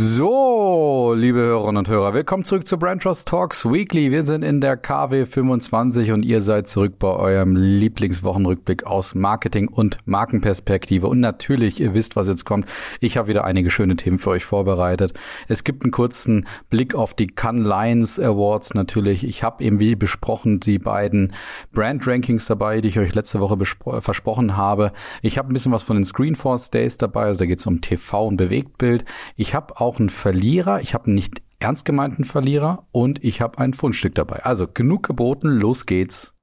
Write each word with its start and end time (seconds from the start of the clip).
So, 0.00 1.12
liebe 1.16 1.40
Hörerinnen 1.40 1.78
und 1.78 1.88
Hörer, 1.88 2.14
willkommen 2.14 2.44
zurück 2.44 2.68
zu 2.68 2.78
Brand 2.78 3.02
Trust 3.02 3.26
Talks 3.26 3.64
Weekly. 3.64 4.12
Wir 4.12 4.22
sind 4.22 4.44
in 4.44 4.60
der 4.60 4.76
KW 4.76 5.26
25 5.26 6.12
und 6.12 6.24
ihr 6.24 6.40
seid 6.40 6.68
zurück 6.68 7.00
bei 7.00 7.08
eurem 7.08 7.56
Lieblingswochenrückblick 7.56 8.86
aus 8.86 9.16
Marketing 9.16 9.66
und 9.66 9.98
Markenperspektive. 10.04 11.08
Und 11.08 11.18
natürlich, 11.18 11.80
ihr 11.80 11.94
wisst, 11.94 12.14
was 12.14 12.28
jetzt 12.28 12.44
kommt. 12.44 12.66
Ich 13.00 13.16
habe 13.16 13.26
wieder 13.26 13.42
einige 13.42 13.70
schöne 13.70 13.96
Themen 13.96 14.20
für 14.20 14.30
euch 14.30 14.44
vorbereitet. 14.44 15.14
Es 15.48 15.64
gibt 15.64 15.82
einen 15.82 15.90
kurzen 15.90 16.46
Blick 16.70 16.94
auf 16.94 17.14
die 17.14 17.26
Cannes 17.26 17.66
Lions 17.66 18.20
Awards 18.20 18.74
natürlich. 18.74 19.24
Ich 19.24 19.42
habe 19.42 19.64
eben 19.64 19.80
wie 19.80 19.96
besprochen 19.96 20.60
die 20.60 20.78
beiden 20.78 21.32
Brand 21.72 22.06
Rankings 22.06 22.46
dabei, 22.46 22.80
die 22.80 22.90
ich 22.90 23.00
euch 23.00 23.16
letzte 23.16 23.40
Woche 23.40 23.58
versprochen 24.00 24.56
habe. 24.56 24.92
Ich 25.22 25.38
habe 25.38 25.50
ein 25.50 25.54
bisschen 25.54 25.72
was 25.72 25.82
von 25.82 25.96
den 25.96 26.04
Screenforce 26.04 26.70
Days 26.70 26.98
dabei, 26.98 27.24
also 27.24 27.40
da 27.40 27.46
geht 27.46 27.58
es 27.58 27.66
um 27.66 27.80
TV 27.80 28.28
und 28.28 28.36
Bewegtbild. 28.36 29.04
Ich 29.34 29.56
habe 29.56 29.80
auch 29.80 29.87
auch 29.88 29.98
einen 29.98 30.10
Verlierer. 30.10 30.82
Ich 30.82 30.92
habe 30.92 31.06
einen 31.06 31.14
nicht 31.14 31.42
ernst 31.60 31.84
gemeinten 31.84 32.24
Verlierer 32.24 32.86
und 32.92 33.24
ich 33.24 33.40
habe 33.40 33.58
ein 33.58 33.72
Fundstück 33.72 34.14
dabei. 34.14 34.44
Also 34.44 34.68
genug 34.68 35.06
geboten, 35.06 35.48
los 35.48 35.86
geht's. 35.86 36.34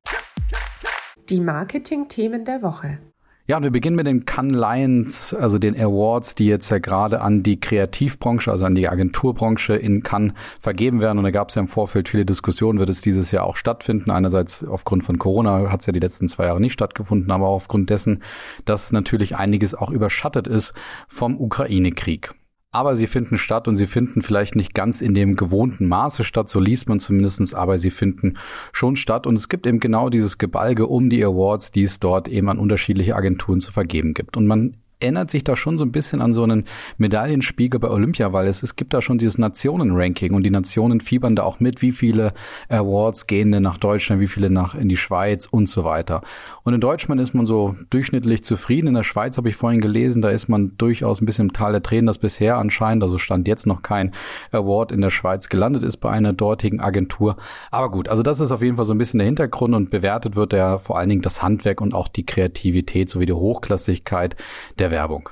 Die 1.30 1.40
Marketing-Themen 1.40 2.44
der 2.44 2.62
Woche. 2.62 3.00
Ja, 3.48 3.58
und 3.58 3.63
wir 3.63 3.72
beginnen 3.72 3.95
mit 3.95 4.08
den 4.08 4.26
Cannes 4.26 4.58
Lions, 4.58 5.34
also 5.36 5.59
den 5.59 5.80
Awards, 5.80 6.34
die 6.34 6.48
jetzt 6.48 6.72
ja 6.72 6.80
gerade 6.80 7.22
an 7.22 7.44
die 7.44 7.59
Kreativbranche, 7.59 8.52
also 8.52 8.66
an 8.66 8.73
die 8.73 8.89
Agenturbranche 8.89 9.75
in 9.75 10.02
Cannes 10.02 10.34
vergeben 10.59 11.00
werden. 11.00 11.20
Und 11.20 11.25
da 11.25 11.30
gab 11.31 11.50
es 11.50 11.55
ja 11.55 11.62
im 11.62 11.67
Vorfeld 11.67 12.09
viele 12.09 12.25
Diskussionen, 12.25 12.80
wird 12.80 12.89
es 12.89 13.02
dieses 13.02 13.30
Jahr 13.30 13.45
auch 13.45 13.56
stattfinden. 13.56 14.09
Einerseits 14.09 14.66
aufgrund 14.66 15.03
von 15.03 15.19
Corona 15.19 15.72
hat 15.72 15.81
es 15.81 15.86
ja 15.86 15.94
die 15.94 16.00
letzten 16.00 16.28
zwei 16.28 16.45
Jahre 16.45 16.59
nicht 16.59 16.73
stattgefunden, 16.73 17.30
aber 17.30 17.47
auch 17.47 17.58
aufgrund 17.58 17.91
dessen, 17.91 18.23
dass 18.66 18.91
natürlich 18.91 19.36
einiges 19.36 19.75
auch 19.75 19.91
überschattet 19.91 20.47
ist 20.47 20.73
vom 21.08 21.39
Ukraine-Krieg 21.39 22.34
aber 22.76 22.98
sie 22.98 23.08
finden 23.08 23.38
statt 23.38 23.70
und 23.70 23.78
sie 23.78 23.88
finden 23.88 24.22
vielleicht 24.22 24.56
nicht 24.58 24.73
ganz 24.73 25.02
in 25.02 25.14
dem 25.14 25.38
gewohnten 25.38 25.88
Maße 25.88 26.26
statt, 26.26 26.50
so 26.50 26.59
liest 26.59 26.90
man 26.90 27.00
zumindestens, 27.00 27.54
aber 27.54 27.80
sie 27.80 27.90
finden 27.90 28.38
schon 28.73 28.98
statt 28.98 29.26
und 29.26 29.38
es 29.38 29.48
gibt 29.48 29.66
eben 29.66 29.80
genau 29.80 30.09
dieses 30.09 30.38
Gebalge 30.38 30.88
um 30.88 31.09
die 31.09 31.23
Awards, 31.23 31.72
die 31.72 31.84
es 31.84 32.00
dort 32.00 32.28
eben 32.28 32.50
an 32.50 32.59
unterschiedliche 32.59 33.16
Agenturen 33.16 33.62
zu 33.62 33.72
vergeben 33.72 34.14
gibt. 34.14 34.36
Und 34.36 34.46
man 34.46 34.76
erinnert 34.99 35.29
sich 35.29 35.43
da 35.43 35.55
schon 35.55 35.77
so 35.77 35.85
ein 35.85 35.91
bisschen 35.91 36.21
an 36.21 36.33
so 36.33 36.43
einen 36.43 36.65
Medaillenspiegel 36.97 37.79
bei 37.79 37.89
Olympia, 37.89 38.33
weil 38.33 38.47
es, 38.47 38.63
es 38.63 38.75
gibt 38.75 38.93
da 38.93 39.01
schon 39.01 39.17
dieses 39.17 39.38
Nationenranking 39.38 40.33
und 40.33 40.43
die 40.43 40.49
Nationen 40.49 41.01
fiebern 41.01 41.35
da 41.35 41.43
auch 41.43 41.59
mit, 41.59 41.81
wie 41.81 41.91
viele 41.91 42.33
Awards 42.69 43.27
gehen 43.27 43.51
denn 43.51 43.63
nach 43.63 43.77
Deutschland, 43.77 44.21
wie 44.21 44.27
viele 44.27 44.49
nach 44.49 44.75
in 44.75 44.89
die 44.89 44.97
Schweiz 44.97 45.47
und 45.49 45.69
so 45.69 45.83
weiter. 45.83 46.21
Und 46.63 46.73
in 46.73 46.81
Deutschland 46.81 47.21
ist 47.21 47.33
man 47.33 47.45
so 47.45 47.75
durchschnittlich 47.89 48.43
zufrieden. 48.43 48.88
In 48.88 48.93
der 48.93 49.03
Schweiz 49.03 49.38
habe 49.38 49.49
ich 49.49 49.55
vorhin 49.55 49.81
gelesen, 49.81 50.21
da 50.21 50.29
ist 50.29 50.47
man 50.47 50.77
durchaus 50.77 51.21
ein 51.21 51.25
bisschen 51.25 51.47
im 51.47 51.53
Tal 51.53 51.73
der 51.73 51.83
Tränen, 51.83 52.07
dass 52.07 52.17
bisher 52.17 52.57
anscheinend, 52.57 53.03
also 53.03 53.17
stand 53.17 53.47
jetzt 53.47 53.67
noch 53.67 53.81
kein 53.81 54.13
Award 54.51 54.91
in 54.91 55.01
der 55.01 55.09
Schweiz 55.09 55.49
gelandet 55.49 55.83
ist 55.83 55.97
bei 55.97 56.09
einer 56.09 56.33
dortigen 56.33 56.79
Agentur. 56.79 57.38
Aber 57.69 57.91
gut, 57.91 58.07
also 58.07 58.23
das 58.23 58.39
ist 58.39 58.51
auf 58.51 58.61
jeden 58.61 58.77
Fall 58.77 58.85
so 58.85 58.93
ein 58.93 58.97
bisschen 58.97 59.19
der 59.19 59.25
Hintergrund 59.25 59.75
und 59.75 59.89
bewertet 59.89 60.35
wird 60.35 60.53
ja 60.53 60.79
vor 60.79 60.97
allen 60.97 61.09
Dingen 61.09 61.21
das 61.21 61.43
Handwerk 61.43 61.81
und 61.81 61.93
auch 61.93 62.07
die 62.07 62.25
Kreativität 62.25 63.09
sowie 63.09 63.25
die 63.25 63.33
Hochklassigkeit 63.33 64.35
der 64.79 64.84
Werbung. 64.91 65.30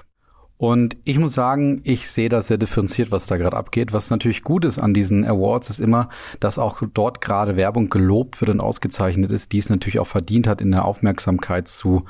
Und 0.57 0.95
ich 1.03 1.19
muss 1.19 1.33
sagen, 1.33 1.81
ich 1.83 2.09
sehe 2.09 2.29
das 2.29 2.47
sehr 2.47 2.57
differenziert, 2.57 3.11
was 3.11 3.27
da 3.27 3.35
gerade 3.37 3.57
abgeht. 3.57 3.91
Was 3.91 4.09
natürlich 4.09 4.43
gut 4.43 4.63
ist 4.63 4.79
an 4.79 4.93
diesen 4.93 5.25
Awards, 5.25 5.69
ist 5.69 5.79
immer, 5.79 6.07
dass 6.39 6.57
auch 6.57 6.81
dort 6.93 7.19
gerade 7.19 7.57
Werbung 7.57 7.89
gelobt 7.89 8.39
wird 8.39 8.49
und 8.49 8.61
ausgezeichnet 8.61 9.31
ist, 9.31 9.51
die 9.51 9.57
es 9.57 9.69
natürlich 9.69 9.99
auch 9.99 10.07
verdient 10.07 10.47
hat, 10.47 10.61
in 10.61 10.71
der 10.71 10.85
Aufmerksamkeit 10.85 11.67
zu 11.67 12.05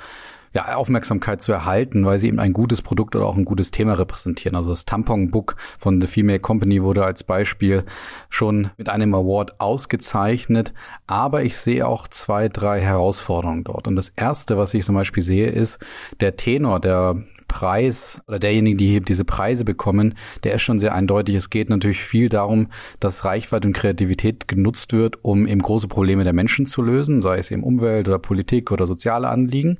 ja, 0.53 0.75
Aufmerksamkeit 0.75 1.41
zu 1.41 1.51
erhalten, 1.51 2.05
weil 2.05 2.19
sie 2.19 2.27
eben 2.27 2.39
ein 2.39 2.53
gutes 2.53 2.81
Produkt 2.83 3.15
oder 3.15 3.25
auch 3.25 3.35
ein 3.35 3.45
gutes 3.45 3.71
Thema 3.71 3.93
repräsentieren. 3.93 4.55
Also 4.55 4.69
das 4.69 4.85
Tampon 4.85 5.31
Book 5.31 5.55
von 5.79 5.99
The 5.99 6.07
Female 6.07 6.39
Company 6.39 6.83
wurde 6.83 7.03
als 7.03 7.23
Beispiel 7.23 7.85
schon 8.29 8.69
mit 8.77 8.87
einem 8.87 9.15
Award 9.15 9.59
ausgezeichnet. 9.59 10.73
Aber 11.07 11.43
ich 11.43 11.57
sehe 11.57 11.87
auch 11.87 12.07
zwei, 12.07 12.49
drei 12.49 12.81
Herausforderungen 12.81 13.63
dort. 13.63 13.87
Und 13.87 13.95
das 13.95 14.09
erste, 14.09 14.57
was 14.57 14.75
ich 14.75 14.85
zum 14.85 14.93
Beispiel 14.95 15.23
sehe, 15.23 15.49
ist 15.49 15.79
der 16.19 16.37
Tenor 16.37 16.79
der 16.79 17.23
Preis 17.53 18.19
oder 18.27 18.39
derjenigen, 18.39 18.79
die 18.79 18.99
diese 18.99 19.25
Preise 19.25 19.63
bekommen, 19.63 20.15
der 20.43 20.55
ist 20.55 20.63
schon 20.63 20.79
sehr 20.79 20.95
eindeutig. 20.95 21.35
Es 21.35 21.51
geht 21.51 21.69
natürlich 21.69 22.01
viel 22.01 22.27
darum, 22.27 22.69
dass 22.99 23.25
Reichweite 23.25 23.67
und 23.67 23.75
Kreativität 23.75 24.47
genutzt 24.47 24.91
wird, 24.91 25.23
um 25.23 25.45
eben 25.45 25.61
große 25.61 25.87
Probleme 25.87 26.23
der 26.23 26.33
Menschen 26.33 26.65
zu 26.65 26.81
lösen, 26.81 27.21
sei 27.21 27.37
es 27.37 27.51
eben 27.51 27.63
Umwelt 27.63 28.07
oder 28.07 28.17
Politik 28.17 28.71
oder 28.71 28.87
soziale 28.87 29.29
Anliegen. 29.29 29.77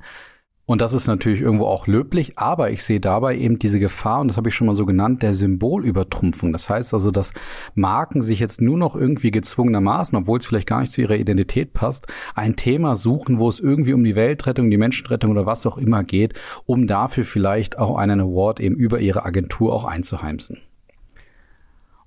Und 0.66 0.80
das 0.80 0.94
ist 0.94 1.06
natürlich 1.06 1.42
irgendwo 1.42 1.66
auch 1.66 1.86
löblich, 1.86 2.38
aber 2.38 2.70
ich 2.70 2.84
sehe 2.84 3.00
dabei 3.00 3.36
eben 3.36 3.58
diese 3.58 3.78
Gefahr, 3.78 4.20
und 4.20 4.28
das 4.28 4.38
habe 4.38 4.48
ich 4.48 4.54
schon 4.54 4.66
mal 4.66 4.74
so 4.74 4.86
genannt, 4.86 5.22
der 5.22 5.34
Symbolübertrumpfung. 5.34 6.52
Das 6.52 6.70
heißt 6.70 6.94
also, 6.94 7.10
dass 7.10 7.34
Marken 7.74 8.22
sich 8.22 8.40
jetzt 8.40 8.62
nur 8.62 8.78
noch 8.78 8.96
irgendwie 8.96 9.30
gezwungenermaßen, 9.30 10.16
obwohl 10.16 10.38
es 10.38 10.46
vielleicht 10.46 10.66
gar 10.66 10.80
nicht 10.80 10.92
zu 10.92 11.02
ihrer 11.02 11.16
Identität 11.16 11.74
passt, 11.74 12.06
ein 12.34 12.56
Thema 12.56 12.96
suchen, 12.96 13.38
wo 13.38 13.48
es 13.50 13.60
irgendwie 13.60 13.92
um 13.92 14.04
die 14.04 14.14
Weltrettung, 14.14 14.70
die 14.70 14.78
Menschenrettung 14.78 15.32
oder 15.32 15.44
was 15.44 15.66
auch 15.66 15.76
immer 15.76 16.02
geht, 16.02 16.32
um 16.64 16.86
dafür 16.86 17.26
vielleicht 17.26 17.78
auch 17.78 17.98
einen 17.98 18.20
Award 18.20 18.60
eben 18.60 18.76
über 18.76 19.00
ihre 19.00 19.26
Agentur 19.26 19.74
auch 19.74 19.84
einzuheimsen. 19.84 20.60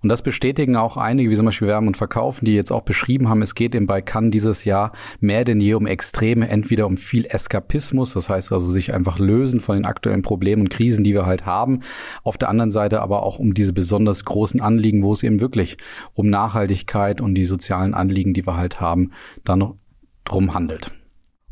Und 0.03 0.09
das 0.09 0.21
bestätigen 0.21 0.75
auch 0.75 0.95
einige, 0.95 1.29
wie 1.29 1.35
zum 1.35 1.45
Beispiel 1.45 1.67
Werben 1.67 1.87
und 1.87 1.97
Verkaufen, 1.97 2.45
die 2.45 2.53
jetzt 2.53 2.71
auch 2.71 2.81
beschrieben 2.81 3.29
haben, 3.29 3.41
es 3.41 3.55
geht 3.55 3.73
eben 3.73 3.87
bei 3.87 4.01
Cannes 4.01 4.31
dieses 4.31 4.63
Jahr 4.63 4.91
mehr 5.19 5.43
denn 5.43 5.59
je 5.59 5.73
um 5.73 5.87
Extreme, 5.87 6.47
entweder 6.47 6.85
um 6.85 6.97
viel 6.97 7.25
Eskapismus, 7.25 8.13
das 8.13 8.29
heißt 8.29 8.51
also 8.51 8.67
sich 8.67 8.93
einfach 8.93 9.17
lösen 9.17 9.59
von 9.59 9.75
den 9.75 9.85
aktuellen 9.85 10.21
Problemen 10.21 10.63
und 10.63 10.69
Krisen, 10.69 11.03
die 11.03 11.13
wir 11.13 11.25
halt 11.25 11.45
haben. 11.45 11.81
Auf 12.23 12.37
der 12.37 12.49
anderen 12.49 12.71
Seite 12.71 13.01
aber 13.01 13.23
auch 13.23 13.39
um 13.39 13.53
diese 13.53 13.73
besonders 13.73 14.23
großen 14.25 14.61
Anliegen, 14.61 15.03
wo 15.03 15.13
es 15.13 15.23
eben 15.23 15.39
wirklich 15.39 15.77
um 16.13 16.29
Nachhaltigkeit 16.29 17.19
und 17.19 17.35
die 17.35 17.45
sozialen 17.45 17.93
Anliegen, 17.93 18.33
die 18.33 18.45
wir 18.45 18.55
halt 18.55 18.79
haben, 18.79 19.11
dann 19.43 19.73
drum 20.25 20.53
handelt. 20.53 20.91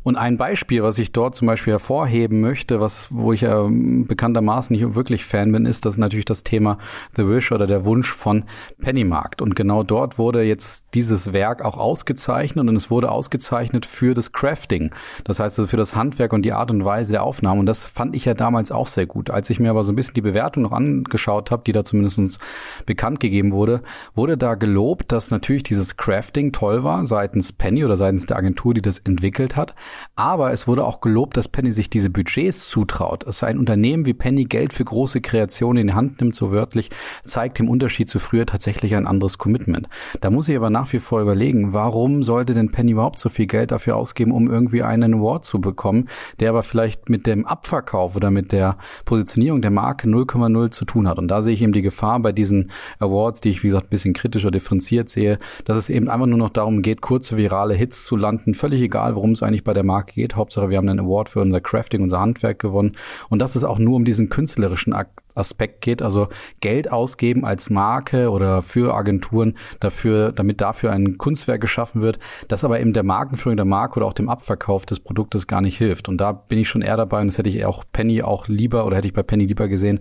Und 0.06 0.18
ein 0.18 0.38
Beispiel, 0.38 0.84
was 0.84 1.00
ich 1.00 1.14
dort 1.14 1.34
zum 1.34 1.48
Beispiel 1.48 1.74
hervorheben 1.74 2.40
möchte, 2.40 2.80
was, 2.80 3.08
wo 3.10 3.34
ich 3.34 3.42
äh, 3.42 3.66
bekanntermaßen 3.68 4.72
nicht 4.76 4.94
wirklich 4.94 5.26
Fan 5.26 5.52
bin, 5.52 5.66
ist 5.66 5.84
das 5.84 5.98
natürlich 5.98 6.26
das 6.26 6.44
Thema 6.44 6.78
The 7.16 7.28
Wish 7.28 7.52
oder 7.52 7.66
der 7.66 7.86
Wunsch 7.86 8.12
von 8.12 8.44
Pennymarkt. 8.80 9.42
Und 9.42 9.56
genau 9.56 9.82
dort 9.82 10.20
wurde 10.20 10.44
jetzt 10.44 10.86
dieses 10.94 11.34
Werk 11.34 11.66
auch 11.66 11.78
ausgezeichnet 11.78 12.70
und 12.70 12.76
es 12.76 12.92
wurde 12.92 13.10
ausgezeichnet 13.10 13.88
für 13.88 14.14
das 14.14 14.32
Crafting. 14.32 14.92
Das 15.24 15.40
heißt 15.40 15.58
also 15.58 15.68
für 15.68 15.78
das 15.78 15.96
Handwerk 15.96 16.34
und 16.34 16.44
die 16.44 16.54
Art 16.54 16.70
und 16.70 16.86
Weise 16.86 17.12
der 17.12 17.24
Aufnahme. 17.24 17.62
Und 17.62 17.66
das 17.66 17.84
fand 17.84 18.16
ich 18.16 18.26
ja 18.26 18.36
damals 18.36 18.72
auch 18.72 18.86
sehr 18.86 19.08
gut. 19.08 19.32
Als 19.32 19.50
ich 19.50 19.60
mir 19.60 19.72
aber 19.72 19.84
so 19.84 19.92
ein 19.92 19.96
bisschen 19.96 20.14
die 20.14 20.22
Bewertung 20.22 20.62
noch 20.62 20.72
angeschaut 20.72 21.50
habe, 21.50 21.64
die 21.66 21.72
da 21.72 21.84
zumindest 21.84 22.40
bekannt 22.86 23.20
gegeben 23.20 23.54
wurde, 23.54 23.82
wurde 24.14 24.38
da 24.38 24.54
gelobt, 24.54 25.12
dass 25.12 25.32
natürlich 25.32 25.64
dieses 25.64 25.98
Crafting 25.98 26.52
toll 26.52 26.84
war 26.84 27.08
seitens 27.08 27.54
Penny 27.54 27.84
oder 27.84 27.98
seitens 27.98 28.28
der 28.28 28.38
Agentur, 28.38 28.76
die 28.76 28.84
das 28.84 29.00
entwickelt 29.00 29.56
hat. 29.56 29.74
Aber 30.16 30.52
es 30.52 30.68
wurde 30.68 30.86
auch 30.86 31.02
gelobt, 31.02 31.38
dass 31.38 31.48
Penny 31.48 31.72
sich 31.72 31.90
diese 31.90 32.10
Budgets 32.10 32.70
zutraut. 32.70 33.26
Es 33.26 33.44
ein 33.44 33.58
Unternehmen 33.58 34.06
wie 34.06 34.14
Penny 34.14 34.46
Geld 34.46 34.74
für 34.74 34.86
große 34.86 35.22
Kreationen 35.22 35.82
in 35.82 35.88
die 35.88 35.94
Hand 35.94 36.20
nimmt, 36.20 36.36
so 36.36 36.52
wörtlich, 36.52 36.90
zeigt 37.24 37.60
im 37.60 37.70
Unterschied 37.70 38.10
zu 38.10 38.20
früher 38.20 38.46
tatsächlich 38.46 38.96
ein 38.96 39.08
anderes 39.08 39.38
Commitment. 39.38 39.88
Da 40.22 40.30
muss 40.30 40.50
ich 40.50 40.56
aber 40.56 40.70
nach 40.70 40.92
wie 40.94 41.00
vor 41.00 41.22
überlegen, 41.22 41.74
warum 41.74 42.24
sollte 42.24 42.54
denn 42.54 42.72
Penny 42.72 42.92
überhaupt 42.92 43.20
so 43.20 43.30
viel 43.30 43.46
Geld 43.46 43.72
dafür 43.72 43.96
ausgeben, 43.96 44.32
um 44.32 44.50
irgendwie 44.50 44.84
einen 44.84 45.16
Award 45.16 45.46
zu 45.46 45.62
bekommen, 45.62 46.08
der 46.40 46.50
aber 46.50 46.64
vielleicht 46.64 47.10
mit 47.10 47.28
dem 47.28 47.46
Abverkauf 47.46 48.16
oder 48.16 48.32
mit 48.32 48.52
der 48.52 48.78
Positionierung 49.06 49.62
der 49.62 49.72
Marke 49.72 50.08
0,0 50.08 50.72
zu 50.72 50.86
tun 50.86 51.08
hat. 51.08 51.20
Und 51.20 51.28
da 51.28 51.42
sehe 51.42 51.54
ich 51.54 51.62
eben 51.62 51.74
die 51.74 51.82
Gefahr 51.82 52.20
bei 52.20 52.32
diesen 52.32 52.72
Awards, 53.00 53.42
die 53.42 53.50
ich, 53.50 53.64
wie 53.64 53.68
gesagt, 53.68 53.88
ein 53.88 53.90
bisschen 53.90 54.14
kritischer 54.14 54.52
differenziert 54.52 55.10
sehe, 55.10 55.40
dass 55.64 55.78
es 55.78 55.90
eben 55.90 56.10
einfach 56.10 56.28
nur 56.28 56.38
noch 56.38 56.50
darum 56.50 56.82
geht, 56.82 57.02
kurze 57.02 57.38
virale 57.38 57.74
Hits 57.76 58.06
zu 58.06 58.16
landen, 58.16 58.54
völlig 58.54 58.82
egal, 58.82 59.16
worum 59.16 59.32
es 59.32 59.44
eigentlich 59.44 59.64
bei 59.64 59.74
der 59.74 59.84
Marke 59.86 60.14
geht. 60.14 60.36
Hauptsache, 60.36 60.70
wir 60.70 60.78
haben 60.78 60.90
einen 60.90 61.00
Award 61.00 61.30
für 61.30 61.42
unser 61.42 61.62
Crafting, 61.62 62.02
unser 62.02 62.20
Handwerk 62.20 62.60
gewonnen. 62.60 62.94
Und 63.30 63.40
das 63.40 63.56
ist 63.56 63.64
auch 63.64 63.80
nur 63.80 63.96
um 63.96 64.06
diesen 64.06 64.30
künstlerischen 64.30 64.94
Aspekt 65.36 65.82
geht, 65.82 66.02
also 66.02 66.30
Geld 66.62 66.92
ausgeben 66.92 67.46
als 67.46 67.70
Marke 67.70 68.32
oder 68.32 68.64
für 68.64 68.96
Agenturen 68.96 69.58
dafür, 69.80 70.32
damit 70.32 70.62
dafür 70.62 70.92
ein 70.92 71.18
Kunstwerk 71.18 71.62
geschaffen 71.62 72.02
wird, 72.02 72.20
das 72.48 72.64
aber 72.64 72.80
eben 72.80 72.94
der 72.94 73.04
Markenführung 73.04 73.58
der 73.58 73.66
Marke 73.66 73.98
oder 73.98 74.08
auch 74.08 74.14
dem 74.14 74.30
Abverkauf 74.30 74.86
des 74.86 75.02
Produktes 75.02 75.46
gar 75.48 75.62
nicht 75.62 75.78
hilft. 75.78 76.10
Und 76.10 76.18
da 76.18 76.32
bin 76.32 76.60
ich 76.60 76.70
schon 76.70 76.82
eher 76.82 76.98
dabei 76.98 77.22
und 77.22 77.28
das 77.28 77.38
hätte 77.38 77.50
ich 77.50 77.66
auch 77.66 77.84
Penny 77.92 78.22
auch 78.24 78.48
lieber 78.48 78.86
oder 78.86 78.98
hätte 78.98 79.08
ich 79.08 79.14
bei 79.14 79.24
Penny 79.24 79.46
lieber 79.46 79.68
gesehen, 79.68 80.00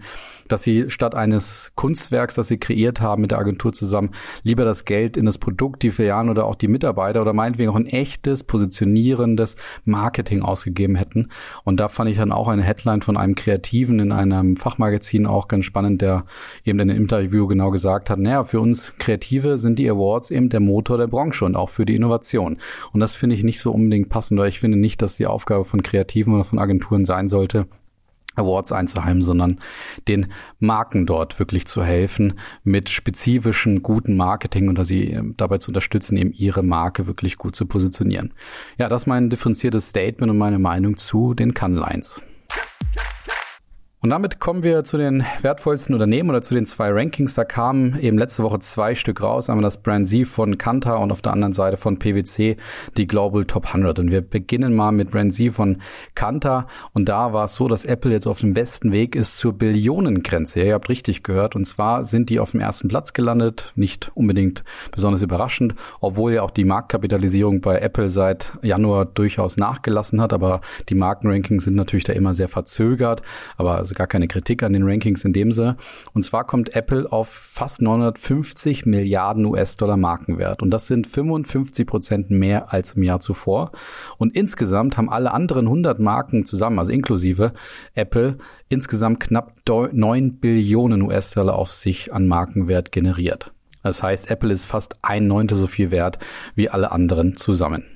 dass 0.48 0.62
sie 0.62 0.90
statt 0.90 1.14
eines 1.14 1.72
Kunstwerks, 1.74 2.34
das 2.34 2.48
sie 2.48 2.58
kreiert 2.58 3.00
haben 3.00 3.22
mit 3.22 3.30
der 3.30 3.38
Agentur 3.38 3.72
zusammen, 3.72 4.10
lieber 4.42 4.64
das 4.64 4.84
Geld 4.84 5.16
in 5.16 5.26
das 5.26 5.38
Produkt, 5.38 5.82
die 5.82 5.90
Filialen 5.90 6.28
oder 6.28 6.46
auch 6.46 6.54
die 6.54 6.68
Mitarbeiter 6.68 7.20
oder 7.22 7.32
meinetwegen 7.32 7.70
auch 7.70 7.76
ein 7.76 7.86
echtes, 7.86 8.44
positionierendes 8.44 9.56
Marketing 9.84 10.42
ausgegeben 10.42 10.96
hätten. 10.96 11.30
Und 11.64 11.80
da 11.80 11.88
fand 11.88 12.10
ich 12.10 12.16
dann 12.16 12.32
auch 12.32 12.48
eine 12.48 12.62
Headline 12.62 13.02
von 13.02 13.16
einem 13.16 13.34
Kreativen 13.34 14.00
in 14.00 14.12
einem 14.12 14.56
Fachmagazin 14.56 15.26
auch 15.26 15.48
ganz 15.48 15.64
spannend, 15.64 16.02
der 16.02 16.24
eben 16.64 16.80
in 16.80 16.90
einem 16.90 17.00
Interview 17.00 17.46
genau 17.46 17.70
gesagt 17.70 18.10
hat, 18.10 18.18
naja, 18.18 18.44
für 18.44 18.60
uns 18.60 18.94
Kreative 18.98 19.58
sind 19.58 19.78
die 19.78 19.88
Awards 19.88 20.30
eben 20.30 20.48
der 20.48 20.60
Motor 20.60 20.98
der 20.98 21.06
Branche 21.06 21.44
und 21.44 21.56
auch 21.56 21.70
für 21.70 21.86
die 21.86 21.94
Innovation. 21.94 22.58
Und 22.92 23.00
das 23.00 23.14
finde 23.14 23.36
ich 23.36 23.44
nicht 23.44 23.60
so 23.60 23.72
unbedingt 23.72 24.08
passend, 24.08 24.40
weil 24.40 24.48
ich 24.48 24.60
finde 24.60 24.78
nicht, 24.78 25.02
dass 25.02 25.16
die 25.16 25.26
Aufgabe 25.26 25.64
von 25.64 25.82
Kreativen 25.82 26.34
oder 26.34 26.44
von 26.44 26.58
Agenturen 26.58 27.04
sein 27.04 27.28
sollte, 27.28 27.66
Awards 28.34 28.72
einzuheimen, 28.72 29.22
sondern 29.22 29.60
den 30.08 30.32
Marken 30.58 31.06
dort 31.06 31.38
wirklich 31.38 31.66
zu 31.66 31.84
helfen, 31.84 32.38
mit 32.62 32.88
spezifischen 32.88 33.82
guten 33.82 34.16
Marketing 34.16 34.68
und 34.68 34.84
sie 34.84 35.10
ähm, 35.10 35.34
dabei 35.36 35.58
zu 35.58 35.70
unterstützen, 35.70 36.16
eben 36.16 36.32
ihre 36.32 36.62
Marke 36.62 37.06
wirklich 37.06 37.38
gut 37.38 37.56
zu 37.56 37.66
positionieren. 37.66 38.32
Ja, 38.78 38.88
das 38.88 39.02
ist 39.02 39.06
mein 39.06 39.30
differenziertes 39.30 39.88
Statement 39.88 40.30
und 40.30 40.38
meine 40.38 40.58
Meinung 40.58 40.96
zu 40.96 41.34
den 41.34 41.54
Canlines. 41.54 42.22
Und 44.04 44.10
damit 44.10 44.38
kommen 44.38 44.62
wir 44.62 44.84
zu 44.84 44.98
den 44.98 45.24
wertvollsten 45.40 45.94
Unternehmen 45.94 46.28
oder 46.28 46.42
zu 46.42 46.52
den 46.52 46.66
zwei 46.66 46.90
Rankings. 46.90 47.32
Da 47.32 47.44
kamen 47.44 47.98
eben 47.98 48.18
letzte 48.18 48.42
Woche 48.42 48.58
zwei 48.58 48.94
Stück 48.94 49.22
raus. 49.22 49.48
Einmal 49.48 49.62
das 49.62 49.78
Brand 49.78 50.06
Z 50.06 50.28
von 50.28 50.58
Kanta 50.58 50.96
und 50.96 51.10
auf 51.10 51.22
der 51.22 51.32
anderen 51.32 51.54
Seite 51.54 51.78
von 51.78 51.98
PwC 51.98 52.58
die 52.98 53.06
Global 53.06 53.46
Top 53.46 53.64
100. 53.68 54.00
Und 54.00 54.10
wir 54.10 54.20
beginnen 54.20 54.76
mal 54.76 54.92
mit 54.92 55.10
Brand 55.10 55.32
Z 55.32 55.54
von 55.54 55.78
Kanta. 56.14 56.66
Und 56.92 57.08
da 57.08 57.32
war 57.32 57.46
es 57.46 57.54
so, 57.54 57.66
dass 57.66 57.86
Apple 57.86 58.12
jetzt 58.12 58.26
auf 58.26 58.40
dem 58.40 58.52
besten 58.52 58.92
Weg 58.92 59.16
ist 59.16 59.38
zur 59.38 59.54
Billionengrenze. 59.54 60.62
Ihr 60.62 60.74
habt 60.74 60.90
richtig 60.90 61.22
gehört. 61.22 61.56
Und 61.56 61.64
zwar 61.64 62.04
sind 62.04 62.28
die 62.28 62.40
auf 62.40 62.50
dem 62.50 62.60
ersten 62.60 62.88
Platz 62.88 63.14
gelandet. 63.14 63.72
Nicht 63.74 64.12
unbedingt 64.14 64.64
besonders 64.92 65.22
überraschend, 65.22 65.76
obwohl 66.00 66.34
ja 66.34 66.42
auch 66.42 66.50
die 66.50 66.66
Marktkapitalisierung 66.66 67.62
bei 67.62 67.78
Apple 67.78 68.10
seit 68.10 68.52
Januar 68.60 69.06
durchaus 69.06 69.56
nachgelassen 69.56 70.20
hat. 70.20 70.34
Aber 70.34 70.60
die 70.90 70.94
Markenrankings 70.94 71.64
sind 71.64 71.76
natürlich 71.76 72.04
da 72.04 72.12
immer 72.12 72.34
sehr 72.34 72.50
verzögert. 72.50 73.22
Aber 73.56 73.78
also 73.78 73.93
gar 73.94 74.06
keine 74.06 74.28
Kritik 74.28 74.62
an 74.62 74.72
den 74.72 74.82
Rankings 74.84 75.24
in 75.24 75.32
dem 75.32 75.52
Sinne. 75.52 75.76
Und 76.12 76.24
zwar 76.24 76.44
kommt 76.44 76.74
Apple 76.74 77.10
auf 77.10 77.28
fast 77.28 77.82
950 77.82 78.86
Milliarden 78.86 79.44
US-Dollar 79.46 79.96
Markenwert. 79.96 80.62
Und 80.62 80.70
das 80.70 80.86
sind 80.86 81.06
55 81.06 81.86
Prozent 81.86 82.30
mehr 82.30 82.72
als 82.72 82.94
im 82.94 83.02
Jahr 83.02 83.20
zuvor. 83.20 83.72
Und 84.18 84.36
insgesamt 84.36 84.96
haben 84.96 85.08
alle 85.08 85.32
anderen 85.32 85.66
100 85.66 85.98
Marken 85.98 86.44
zusammen, 86.44 86.78
also 86.78 86.92
inklusive 86.92 87.52
Apple, 87.94 88.38
insgesamt 88.68 89.20
knapp 89.20 89.60
9 89.66 90.38
Billionen 90.38 91.02
US-Dollar 91.02 91.54
auf 91.54 91.72
sich 91.72 92.12
an 92.12 92.26
Markenwert 92.26 92.92
generiert. 92.92 93.52
Das 93.82 94.02
heißt, 94.02 94.30
Apple 94.30 94.52
ist 94.52 94.64
fast 94.64 94.96
ein 95.02 95.26
Neuntel 95.26 95.58
so 95.58 95.66
viel 95.66 95.90
wert 95.90 96.18
wie 96.54 96.70
alle 96.70 96.90
anderen 96.90 97.36
zusammen. 97.36 97.93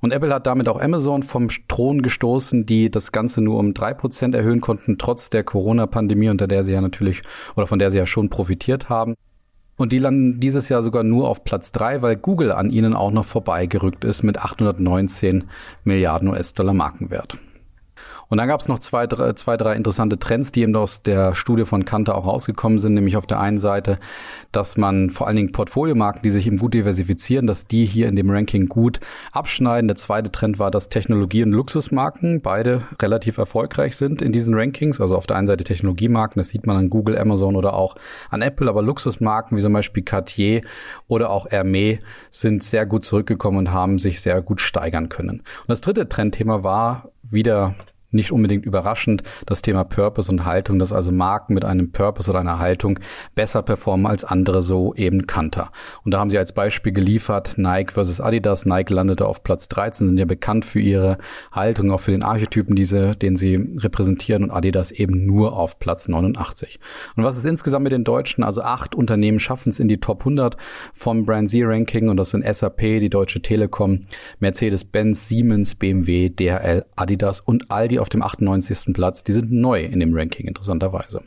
Und 0.00 0.12
Apple 0.12 0.32
hat 0.32 0.46
damit 0.46 0.68
auch 0.68 0.80
Amazon 0.80 1.22
vom 1.22 1.48
Thron 1.68 2.02
gestoßen, 2.02 2.66
die 2.66 2.90
das 2.90 3.12
Ganze 3.12 3.40
nur 3.40 3.58
um 3.58 3.74
drei 3.74 3.94
Prozent 3.94 4.34
erhöhen 4.34 4.60
konnten, 4.60 4.98
trotz 4.98 5.30
der 5.30 5.44
Corona-Pandemie, 5.44 6.28
unter 6.28 6.46
der 6.46 6.64
sie 6.64 6.72
ja 6.72 6.80
natürlich 6.80 7.22
oder 7.56 7.66
von 7.66 7.78
der 7.78 7.90
sie 7.90 7.98
ja 7.98 8.06
schon 8.06 8.30
profitiert 8.30 8.88
haben. 8.88 9.14
Und 9.76 9.92
die 9.92 9.98
landen 9.98 10.40
dieses 10.40 10.68
Jahr 10.68 10.82
sogar 10.82 11.02
nur 11.02 11.28
auf 11.28 11.44
Platz 11.44 11.70
drei, 11.70 12.00
weil 12.00 12.16
Google 12.16 12.52
an 12.52 12.70
ihnen 12.70 12.94
auch 12.94 13.10
noch 13.10 13.26
vorbeigerückt 13.26 14.04
ist 14.04 14.22
mit 14.22 14.38
819 14.38 15.44
Milliarden 15.84 16.28
US-Dollar 16.28 16.72
Markenwert. 16.72 17.38
Und 18.28 18.38
dann 18.38 18.48
gab 18.48 18.60
es 18.60 18.68
noch 18.68 18.78
zwei 18.78 19.06
drei, 19.06 19.32
zwei, 19.34 19.56
drei 19.56 19.74
interessante 19.74 20.18
Trends, 20.18 20.52
die 20.52 20.62
eben 20.62 20.74
aus 20.74 21.02
der 21.02 21.34
Studie 21.34 21.64
von 21.64 21.84
Kanter 21.84 22.16
auch 22.16 22.26
rausgekommen 22.26 22.78
sind, 22.78 22.94
nämlich 22.94 23.16
auf 23.16 23.26
der 23.26 23.40
einen 23.40 23.58
Seite, 23.58 23.98
dass 24.52 24.76
man 24.76 25.10
vor 25.10 25.26
allen 25.26 25.36
Dingen 25.36 25.52
Portfoliomarken, 25.52 26.22
die 26.22 26.30
sich 26.30 26.46
eben 26.46 26.58
gut 26.58 26.74
diversifizieren, 26.74 27.46
dass 27.46 27.66
die 27.66 27.84
hier 27.84 28.08
in 28.08 28.16
dem 28.16 28.30
Ranking 28.30 28.66
gut 28.68 29.00
abschneiden. 29.32 29.88
Der 29.88 29.96
zweite 29.96 30.32
Trend 30.32 30.58
war, 30.58 30.70
dass 30.70 30.88
Technologie- 30.88 31.42
und 31.42 31.52
Luxusmarken 31.52 32.40
beide 32.40 32.82
relativ 33.00 33.38
erfolgreich 33.38 33.96
sind 33.96 34.22
in 34.22 34.32
diesen 34.32 34.54
Rankings. 34.54 35.00
Also 35.00 35.16
auf 35.16 35.26
der 35.26 35.36
einen 35.36 35.46
Seite 35.46 35.64
Technologiemarken, 35.64 36.40
das 36.40 36.48
sieht 36.48 36.66
man 36.66 36.76
an 36.76 36.90
Google, 36.90 37.18
Amazon 37.18 37.56
oder 37.56 37.74
auch 37.74 37.94
an 38.30 38.42
Apple, 38.42 38.68
aber 38.68 38.82
Luxusmarken 38.82 39.56
wie 39.56 39.62
zum 39.62 39.72
Beispiel 39.72 40.02
Cartier 40.02 40.62
oder 41.08 41.30
auch 41.30 41.48
Hermès 41.48 42.00
sind 42.30 42.62
sehr 42.62 42.86
gut 42.86 43.04
zurückgekommen 43.04 43.58
und 43.58 43.72
haben 43.72 43.98
sich 43.98 44.20
sehr 44.20 44.42
gut 44.42 44.60
steigern 44.60 45.08
können. 45.08 45.40
Und 45.40 45.68
das 45.68 45.80
dritte 45.80 46.08
Trendthema 46.08 46.62
war 46.62 47.10
wieder 47.22 47.74
nicht 48.10 48.32
unbedingt 48.32 48.64
überraschend 48.64 49.22
das 49.46 49.62
Thema 49.62 49.84
Purpose 49.84 50.30
und 50.30 50.44
Haltung, 50.44 50.78
dass 50.78 50.92
also 50.92 51.12
Marken 51.12 51.54
mit 51.54 51.64
einem 51.64 51.92
Purpose 51.92 52.30
oder 52.30 52.40
einer 52.40 52.58
Haltung 52.58 52.98
besser 53.34 53.62
performen 53.62 54.06
als 54.06 54.24
andere 54.24 54.62
so 54.62 54.94
eben 54.94 55.26
kannter. 55.26 55.70
Und 56.04 56.12
da 56.12 56.18
haben 56.18 56.30
sie 56.30 56.38
als 56.38 56.52
Beispiel 56.52 56.92
geliefert 56.92 57.58
Nike 57.58 57.92
versus 57.92 58.20
Adidas. 58.20 58.66
Nike 58.66 58.92
landete 58.92 59.26
auf 59.26 59.42
Platz 59.42 59.68
13, 59.68 60.08
sind 60.08 60.18
ja 60.18 60.24
bekannt 60.24 60.64
für 60.64 60.80
ihre 60.80 61.18
Haltung, 61.52 61.90
auch 61.90 62.00
für 62.00 62.12
den 62.12 62.22
Archetypen, 62.22 62.76
diese, 62.76 63.16
den 63.16 63.36
sie 63.36 63.56
repräsentieren 63.76 64.44
und 64.44 64.50
Adidas 64.50 64.90
eben 64.90 65.26
nur 65.26 65.56
auf 65.56 65.78
Platz 65.78 66.08
89. 66.08 66.80
Und 67.16 67.24
was 67.24 67.36
ist 67.36 67.44
insgesamt 67.44 67.84
mit 67.84 67.92
den 67.92 68.04
Deutschen? 68.04 68.44
Also 68.44 68.62
acht 68.62 68.94
Unternehmen 68.94 69.38
schaffen 69.38 69.70
es 69.70 69.80
in 69.80 69.88
die 69.88 70.00
Top 70.00 70.20
100 70.20 70.56
vom 70.94 71.24
Brand 71.24 71.50
Z 71.50 71.62
Ranking 71.64 72.08
und 72.08 72.16
das 72.16 72.30
sind 72.30 72.44
SAP, 72.44 72.80
die 72.80 73.10
Deutsche 73.10 73.42
Telekom, 73.42 74.06
Mercedes-Benz, 74.40 75.28
Siemens, 75.28 75.74
BMW, 75.74 76.28
DHL, 76.28 76.84
Adidas 76.96 77.40
und 77.40 77.70
Aldi 77.96 77.98
auf 77.98 78.08
dem 78.08 78.22
98. 78.22 78.94
Platz. 78.94 79.24
Die 79.24 79.32
sind 79.32 79.50
neu 79.50 79.84
in 79.84 80.00
dem 80.00 80.14
Ranking, 80.14 80.46
interessanterweise. 80.46 81.22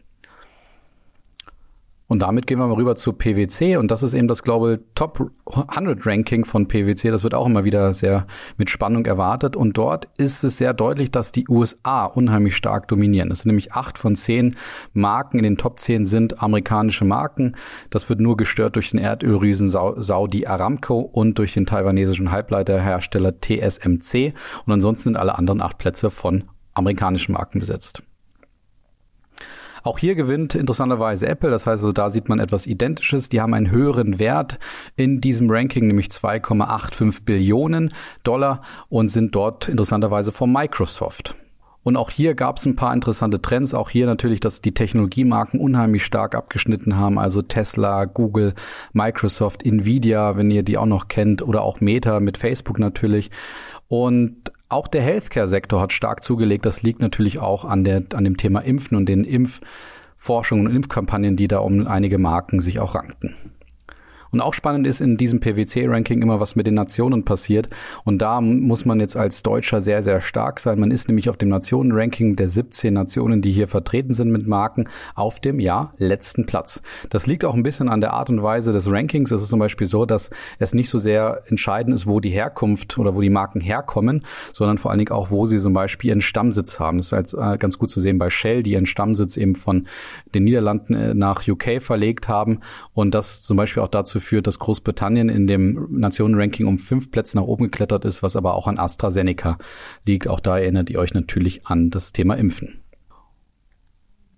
Und 2.10 2.24
damit 2.24 2.48
gehen 2.48 2.58
wir 2.58 2.66
mal 2.66 2.74
rüber 2.74 2.96
zu 2.96 3.14
PwC 3.14 3.78
und 3.78 3.92
das 3.92 4.02
ist 4.02 4.16
eben 4.16 4.28
das 4.28 4.42
Global 4.42 4.80
Top 4.96 5.30
100 5.46 6.08
Ranking 6.08 6.44
von 6.44 6.68
PwC. 6.68 7.12
Das 7.12 7.24
wird 7.24 7.36
auch 7.36 7.46
immer 7.46 7.66
wieder 7.66 7.94
sehr 7.94 8.26
mit 8.58 8.72
Spannung 8.72 9.06
erwartet 9.06 9.56
und 9.56 9.78
dort 9.78 10.08
ist 10.18 10.44
es 10.44 10.58
sehr 10.58 10.74
deutlich, 10.74 11.12
dass 11.12 11.32
die 11.32 11.48
USA 11.48 12.06
unheimlich 12.06 12.56
stark 12.56 12.88
dominieren. 12.88 13.30
Es 13.30 13.42
sind 13.42 13.50
nämlich 13.50 13.74
acht 13.74 14.00
von 14.00 14.16
zehn 14.16 14.56
Marken 14.92 15.38
in 15.38 15.44
den 15.44 15.58
Top 15.60 15.80
10 15.80 16.08
sind 16.08 16.42
amerikanische 16.42 17.06
Marken. 17.06 17.56
Das 17.92 18.10
wird 18.10 18.20
nur 18.20 18.38
gestört 18.38 18.76
durch 18.76 18.90
den 18.90 19.00
Erdölriesen 19.00 19.70
Saudi 19.70 20.48
Aramco 20.48 21.02
und 21.02 21.38
durch 21.38 21.54
den 21.54 21.68
taiwanesischen 21.68 22.32
Halbleiterhersteller 22.32 23.40
TSMC 23.40 24.34
und 24.66 24.74
ansonsten 24.74 25.10
sind 25.10 25.18
alle 25.18 25.38
anderen 25.38 25.62
acht 25.62 25.78
Plätze 25.78 26.10
von 26.10 26.46
amerikanischen 26.74 27.34
Marken 27.34 27.60
besetzt. 27.60 28.04
Auch 29.84 29.98
hier 29.98 30.16
gewinnt 30.16 30.56
interessanterweise 30.56 31.28
Apple, 31.28 31.50
das 31.50 31.66
heißt 31.66 31.84
also, 31.84 31.92
da 31.92 32.10
sieht 32.10 32.28
man 32.28 32.40
etwas 32.40 32.68
Identisches. 32.68 33.30
Die 33.30 33.40
haben 33.40 33.54
einen 33.54 33.72
höheren 33.72 34.20
Wert 34.20 34.60
in 34.96 35.22
diesem 35.22 35.50
Ranking, 35.50 35.88
nämlich 35.88 36.08
2,85 36.08 37.24
Billionen 37.24 37.94
Dollar 38.24 38.62
und 38.90 39.10
sind 39.10 39.34
dort 39.36 39.70
interessanterweise 39.70 40.32
vor 40.32 40.48
Microsoft. 40.48 41.36
Und 41.82 41.96
auch 41.96 42.10
hier 42.10 42.36
gab 42.36 42.58
es 42.58 42.66
ein 42.66 42.76
paar 42.76 42.94
interessante 42.94 43.42
Trends. 43.42 43.74
Auch 43.74 43.90
hier 43.90 44.06
natürlich, 44.06 44.42
dass 44.42 44.62
die 44.62 44.74
Technologiemarken 44.74 45.60
unheimlich 45.60 46.04
stark 46.04 46.36
abgeschnitten 46.36 46.98
haben. 46.98 47.18
Also 47.18 47.42
Tesla, 47.42 48.04
Google, 48.04 48.54
Microsoft, 48.92 49.66
Nvidia, 49.66 50.36
wenn 50.36 50.52
ihr 50.52 50.64
die 50.64 50.78
auch 50.78 50.86
noch 50.86 51.08
kennt, 51.08 51.42
oder 51.42 51.62
auch 51.62 51.80
Meta 51.80 52.20
mit 52.20 52.38
Facebook 52.38 52.80
natürlich. 52.80 53.32
Und 53.88 54.52
auch 54.70 54.88
der 54.88 55.02
Healthcare-Sektor 55.02 55.82
hat 55.82 55.94
stark 55.94 56.24
zugelegt. 56.24 56.66
Das 56.66 56.84
liegt 56.84 57.02
natürlich 57.02 57.40
auch 57.40 57.66
an, 57.66 57.84
der, 57.84 58.04
an 58.14 58.24
dem 58.24 58.38
Thema 58.38 58.62
Impfen 58.62 58.96
und 58.96 59.08
den 59.08 59.24
Impfforschungen 59.24 60.68
und 60.68 60.76
Impfkampagnen, 60.76 61.36
die 61.36 61.48
da 61.48 61.60
um 61.60 61.88
einige 61.88 62.20
Marken 62.20 62.60
sich 62.60 62.80
auch 62.80 62.96
rankten. 62.96 63.36
Und 64.32 64.42
auch 64.42 64.54
spannend 64.54 64.88
ist 64.88 65.02
in 65.02 65.18
diesem 65.18 65.40
PwC-Ranking 65.40 66.22
immer, 66.22 66.40
was 66.40 66.56
mit 66.56 66.68
den 66.68 66.76
Nationen 66.76 67.26
passiert. 67.26 67.70
Und 68.04 68.22
da 68.22 68.42
muss 68.42 68.86
man 68.86 69.00
jetzt 69.00 69.18
als 69.18 69.44
Deutscher 69.44 69.82
sehr, 69.82 70.04
sehr 70.04 70.22
stark 70.22 70.60
sein. 70.60 70.80
Man 70.80 70.92
ist 70.92 71.08
nämlich 71.08 71.30
auf 71.30 71.38
dem 71.38 71.50
Nationen-Ranking 71.50 72.36
der 72.36 72.50
17 72.50 72.94
Nationen, 72.94 73.42
die 73.42 73.52
hier 73.52 73.68
vertreten 73.68 74.14
sind 74.14 74.32
mit 74.32 74.48
Marken, 74.48 74.88
auf 75.16 75.40
dem, 75.40 75.60
ja, 75.60 75.94
letzten 75.98 76.46
Platz. 76.46 76.82
Das 77.10 77.28
liegt 77.28 77.46
auch 77.46 77.54
ein 77.54 77.64
bisschen 77.64 77.90
an 77.90 78.02
der 78.02 78.14
Art 78.14 78.30
und 78.30 78.44
Weise 78.44 78.72
des 78.72 78.90
Rankings. 78.90 79.32
Es 79.32 79.42
ist 79.42 79.50
zum 79.50 79.60
Beispiel 79.60 79.88
so, 79.88 80.06
dass 80.06 80.30
es 80.60 80.74
nicht 80.74 80.90
so 80.90 81.00
sehr 81.00 81.44
entscheidend 81.48 81.96
ist, 81.96 82.08
wo 82.08 82.20
die 82.20 82.30
Herkunft 82.30 82.98
oder 82.98 83.16
wo 83.16 83.22
die 83.22 83.30
Marken 83.30 83.62
herkommen, 83.62 84.26
sondern 84.54 84.78
vor 84.78 84.92
allen 84.92 85.00
Dingen 85.00 85.12
auch, 85.12 85.32
wo 85.32 85.46
sie 85.46 85.60
zum 85.60 85.74
Beispiel 85.74 86.10
ihren 86.10 86.22
Stammsitz 86.22 86.80
haben. 86.80 86.98
Das 86.98 87.12
ist 87.12 87.34
äh, 87.34 87.58
ganz 87.58 87.78
gut 87.78 87.90
zu 87.90 88.00
sehen 88.00 88.18
bei 88.18 88.30
Shell, 88.30 88.64
die 88.64 88.72
ihren 88.72 88.86
Stammsitz 88.86 89.38
eben 89.38 89.56
von 89.56 89.88
den 90.34 90.44
Niederlanden 90.44 90.94
äh, 90.94 91.14
nach 91.14 91.48
UK 91.48 91.82
verlegt 91.82 92.28
haben 92.28 92.60
und 92.94 93.14
das 93.14 93.42
zum 93.42 93.58
Beispiel 93.58 93.84
auch 93.84 93.88
dazu 93.88 94.19
führt, 94.22 94.48
dass 94.48 94.60
Großbritannien 94.60 95.30
in 95.30 95.48
dem 95.48 95.88
Nationenranking 95.92 96.68
um 96.68 96.78
fünf 96.78 97.12
Plätze 97.12 97.38
nach 97.38 97.44
oben 97.44 97.66
geklettert 97.66 98.06
ist, 98.06 98.24
was 98.24 98.36
aber 98.36 98.54
auch 98.56 98.68
an 98.68 98.78
AstraZeneca 98.78 99.58
liegt. 100.06 100.28
Auch 100.28 100.40
da 100.40 100.58
erinnert 100.58 100.90
ihr 100.90 101.00
euch 101.00 101.14
natürlich 101.14 101.66
an 101.68 101.90
das 101.90 102.12
Thema 102.12 102.36
Impfen. 102.36 102.82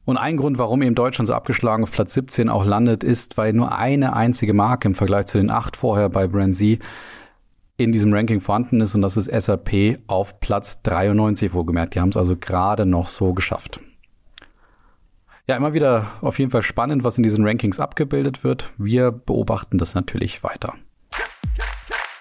Und 0.06 0.18
ein 0.18 0.38
Grund, 0.38 0.58
warum 0.58 0.82
eben 0.82 0.96
Deutschland 0.96 1.28
so 1.28 1.34
abgeschlagen 1.34 1.84
auf 1.84 1.92
Platz 1.92 2.14
17 2.16 2.50
auch 2.50 2.66
landet, 2.66 3.04
ist, 3.04 3.38
weil 3.38 3.54
nur 3.54 3.78
eine 3.78 4.16
einzige 4.16 4.54
Marke 4.54 4.88
im 4.88 4.96
Vergleich 4.96 5.28
zu 5.28 5.38
den 5.38 5.52
acht 5.52 5.78
vorher 5.78 6.10
bei 6.10 6.28
Brand 6.28 6.56
Z 6.56 6.80
in 7.78 7.92
diesem 7.92 8.14
Ranking 8.14 8.42
vorhanden 8.42 8.82
ist 8.82 8.96
und 8.96 9.02
das 9.02 9.18
ist 9.18 9.32
SAP 9.32 10.00
auf 10.08 10.40
Platz 10.40 10.82
93 10.84 11.54
wohlgemerkt. 11.54 11.96
Die 11.96 12.00
haben 12.00 12.10
es 12.10 12.18
also 12.18 12.36
gerade 12.36 12.86
noch 12.86 13.08
so 13.08 13.34
geschafft. 13.34 13.80
Ja, 15.48 15.56
immer 15.56 15.74
wieder 15.74 16.12
auf 16.22 16.40
jeden 16.40 16.52
Fall 16.52 16.62
spannend, 16.62 17.04
was 17.04 17.18
in 17.18 17.24
diesen 17.24 17.46
Rankings 17.46 17.80
abgebildet 17.80 18.44
wird. 18.44 18.72
Wir 18.78 19.12
beobachten 19.12 19.78
das 19.78 19.96
natürlich 19.96 20.44
weiter. 20.44 20.76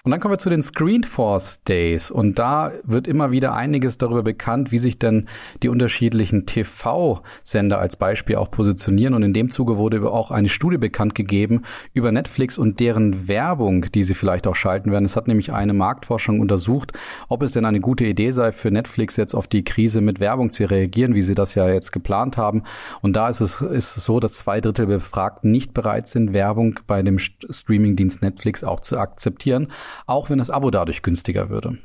Und 0.03 0.11
dann 0.11 0.19
kommen 0.19 0.33
wir 0.33 0.39
zu 0.39 0.49
den 0.49 0.63
Screenforce 0.63 1.63
Days. 1.63 2.09
Und 2.09 2.39
da 2.39 2.71
wird 2.83 3.07
immer 3.07 3.31
wieder 3.31 3.53
einiges 3.53 3.99
darüber 3.99 4.23
bekannt, 4.23 4.71
wie 4.71 4.79
sich 4.79 4.97
denn 4.97 5.27
die 5.61 5.69
unterschiedlichen 5.69 6.47
TV-Sender 6.47 7.77
als 7.77 7.97
Beispiel 7.97 8.37
auch 8.37 8.49
positionieren. 8.49 9.13
Und 9.13 9.21
in 9.21 9.33
dem 9.33 9.51
Zuge 9.51 9.77
wurde 9.77 10.01
auch 10.09 10.31
eine 10.31 10.49
Studie 10.49 10.77
bekannt 10.77 11.13
gegeben 11.13 11.63
über 11.93 12.11
Netflix 12.11 12.57
und 12.57 12.79
deren 12.79 13.27
Werbung, 13.27 13.91
die 13.91 14.03
sie 14.03 14.15
vielleicht 14.15 14.47
auch 14.47 14.55
schalten 14.55 14.91
werden. 14.91 15.05
Es 15.05 15.15
hat 15.15 15.27
nämlich 15.27 15.53
eine 15.53 15.73
Marktforschung 15.73 16.39
untersucht, 16.39 16.93
ob 17.29 17.43
es 17.43 17.51
denn 17.51 17.65
eine 17.65 17.79
gute 17.79 18.05
Idee 18.05 18.31
sei, 18.31 18.51
für 18.51 18.71
Netflix 18.71 19.17
jetzt 19.17 19.35
auf 19.35 19.47
die 19.47 19.63
Krise 19.63 20.01
mit 20.01 20.19
Werbung 20.19 20.49
zu 20.49 20.65
reagieren, 20.65 21.13
wie 21.13 21.21
sie 21.21 21.35
das 21.35 21.53
ja 21.53 21.69
jetzt 21.69 21.91
geplant 21.91 22.37
haben. 22.37 22.63
Und 23.01 23.15
da 23.15 23.29
ist 23.29 23.41
es, 23.41 23.61
ist 23.61 23.97
es 23.97 24.05
so, 24.05 24.19
dass 24.19 24.33
zwei 24.33 24.61
Drittel 24.61 24.87
Befragten 24.87 25.51
nicht 25.51 25.73
bereit 25.75 26.07
sind, 26.07 26.33
Werbung 26.33 26.79
bei 26.87 27.03
dem 27.03 27.19
Streamingdienst 27.19 28.23
Netflix 28.23 28.63
auch 28.63 28.79
zu 28.79 28.97
akzeptieren 28.97 29.67
auch 30.05 30.29
wenn 30.29 30.37
das 30.37 30.49
Abo 30.49 30.71
dadurch 30.71 31.01
günstiger 31.01 31.49
würde. 31.49 31.77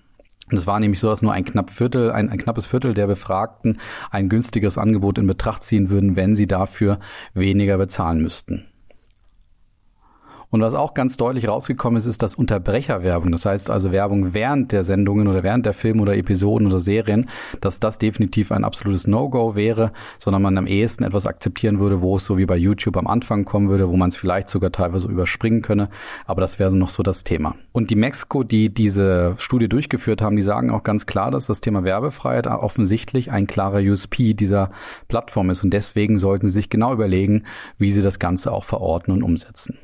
Und 0.50 0.56
es 0.56 0.66
war 0.66 0.78
nämlich 0.78 1.00
so, 1.00 1.08
dass 1.08 1.22
nur 1.22 1.32
ein 1.32 1.44
knapp 1.44 1.70
Viertel, 1.70 2.12
ein, 2.12 2.28
ein 2.28 2.38
knappes 2.38 2.66
Viertel 2.66 2.94
der 2.94 3.08
Befragten 3.08 3.80
ein 4.10 4.28
günstigeres 4.28 4.78
Angebot 4.78 5.18
in 5.18 5.26
Betracht 5.26 5.64
ziehen 5.64 5.90
würden, 5.90 6.14
wenn 6.14 6.36
sie 6.36 6.46
dafür 6.46 7.00
weniger 7.34 7.78
bezahlen 7.78 8.20
müssten. 8.20 8.66
Und 10.56 10.62
was 10.62 10.72
auch 10.72 10.94
ganz 10.94 11.18
deutlich 11.18 11.48
rausgekommen 11.48 11.98
ist, 11.98 12.06
ist 12.06 12.22
das 12.22 12.34
Unterbrecherwerbung. 12.34 13.30
Das 13.30 13.44
heißt 13.44 13.68
also 13.68 13.92
Werbung 13.92 14.32
während 14.32 14.72
der 14.72 14.84
Sendungen 14.84 15.28
oder 15.28 15.42
während 15.42 15.66
der 15.66 15.74
Filme 15.74 16.00
oder 16.00 16.16
Episoden 16.16 16.66
oder 16.66 16.80
Serien, 16.80 17.28
dass 17.60 17.78
das 17.78 17.98
definitiv 17.98 18.50
ein 18.50 18.64
absolutes 18.64 19.06
No-Go 19.06 19.54
wäre, 19.54 19.92
sondern 20.18 20.40
man 20.40 20.56
am 20.56 20.66
ehesten 20.66 21.04
etwas 21.04 21.26
akzeptieren 21.26 21.78
würde, 21.78 22.00
wo 22.00 22.16
es 22.16 22.24
so 22.24 22.38
wie 22.38 22.46
bei 22.46 22.56
YouTube 22.56 22.96
am 22.96 23.06
Anfang 23.06 23.44
kommen 23.44 23.68
würde, 23.68 23.90
wo 23.90 23.98
man 23.98 24.08
es 24.08 24.16
vielleicht 24.16 24.48
sogar 24.48 24.72
teilweise 24.72 25.08
überspringen 25.08 25.60
könne. 25.60 25.90
Aber 26.24 26.40
das 26.40 26.58
wäre 26.58 26.74
noch 26.74 26.88
so 26.88 27.02
das 27.02 27.22
Thema. 27.22 27.54
Und 27.72 27.90
die 27.90 27.96
Mexiko, 27.96 28.42
die 28.42 28.72
diese 28.72 29.34
Studie 29.36 29.68
durchgeführt 29.68 30.22
haben, 30.22 30.36
die 30.36 30.42
sagen 30.42 30.70
auch 30.70 30.84
ganz 30.84 31.04
klar, 31.04 31.30
dass 31.30 31.44
das 31.44 31.60
Thema 31.60 31.84
Werbefreiheit 31.84 32.46
offensichtlich 32.46 33.30
ein 33.30 33.46
klarer 33.46 33.80
USP 33.80 34.32
dieser 34.32 34.70
Plattform 35.08 35.50
ist. 35.50 35.62
Und 35.62 35.74
deswegen 35.74 36.16
sollten 36.16 36.46
sie 36.46 36.54
sich 36.54 36.70
genau 36.70 36.94
überlegen, 36.94 37.44
wie 37.76 37.90
sie 37.90 38.00
das 38.00 38.18
Ganze 38.18 38.52
auch 38.52 38.64
verorten 38.64 39.12
und 39.12 39.22
umsetzen. 39.22 39.76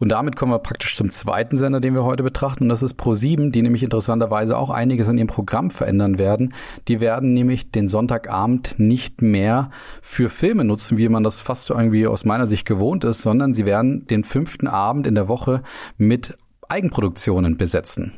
Und 0.00 0.08
damit 0.08 0.34
kommen 0.34 0.50
wir 0.50 0.58
praktisch 0.60 0.96
zum 0.96 1.10
zweiten 1.10 1.56
Sender, 1.56 1.78
den 1.78 1.94
wir 1.94 2.04
heute 2.04 2.22
betrachten. 2.22 2.64
Und 2.64 2.68
das 2.70 2.82
ist 2.82 2.98
Pro7, 2.98 3.50
die 3.50 3.60
nämlich 3.60 3.82
interessanterweise 3.82 4.56
auch 4.56 4.70
einiges 4.70 5.10
an 5.10 5.18
ihrem 5.18 5.28
Programm 5.28 5.70
verändern 5.70 6.16
werden. 6.16 6.54
Die 6.88 7.00
werden 7.00 7.34
nämlich 7.34 7.70
den 7.70 7.86
Sonntagabend 7.86 8.76
nicht 8.78 9.20
mehr 9.20 9.70
für 10.00 10.30
Filme 10.30 10.64
nutzen, 10.64 10.96
wie 10.96 11.10
man 11.10 11.22
das 11.22 11.36
fast 11.36 11.68
irgendwie 11.68 12.06
aus 12.06 12.24
meiner 12.24 12.46
Sicht 12.46 12.64
gewohnt 12.66 13.04
ist, 13.04 13.20
sondern 13.20 13.52
sie 13.52 13.66
werden 13.66 14.06
den 14.06 14.24
fünften 14.24 14.68
Abend 14.68 15.06
in 15.06 15.14
der 15.14 15.28
Woche 15.28 15.62
mit 15.98 16.38
Eigenproduktionen 16.66 17.58
besetzen. 17.58 18.14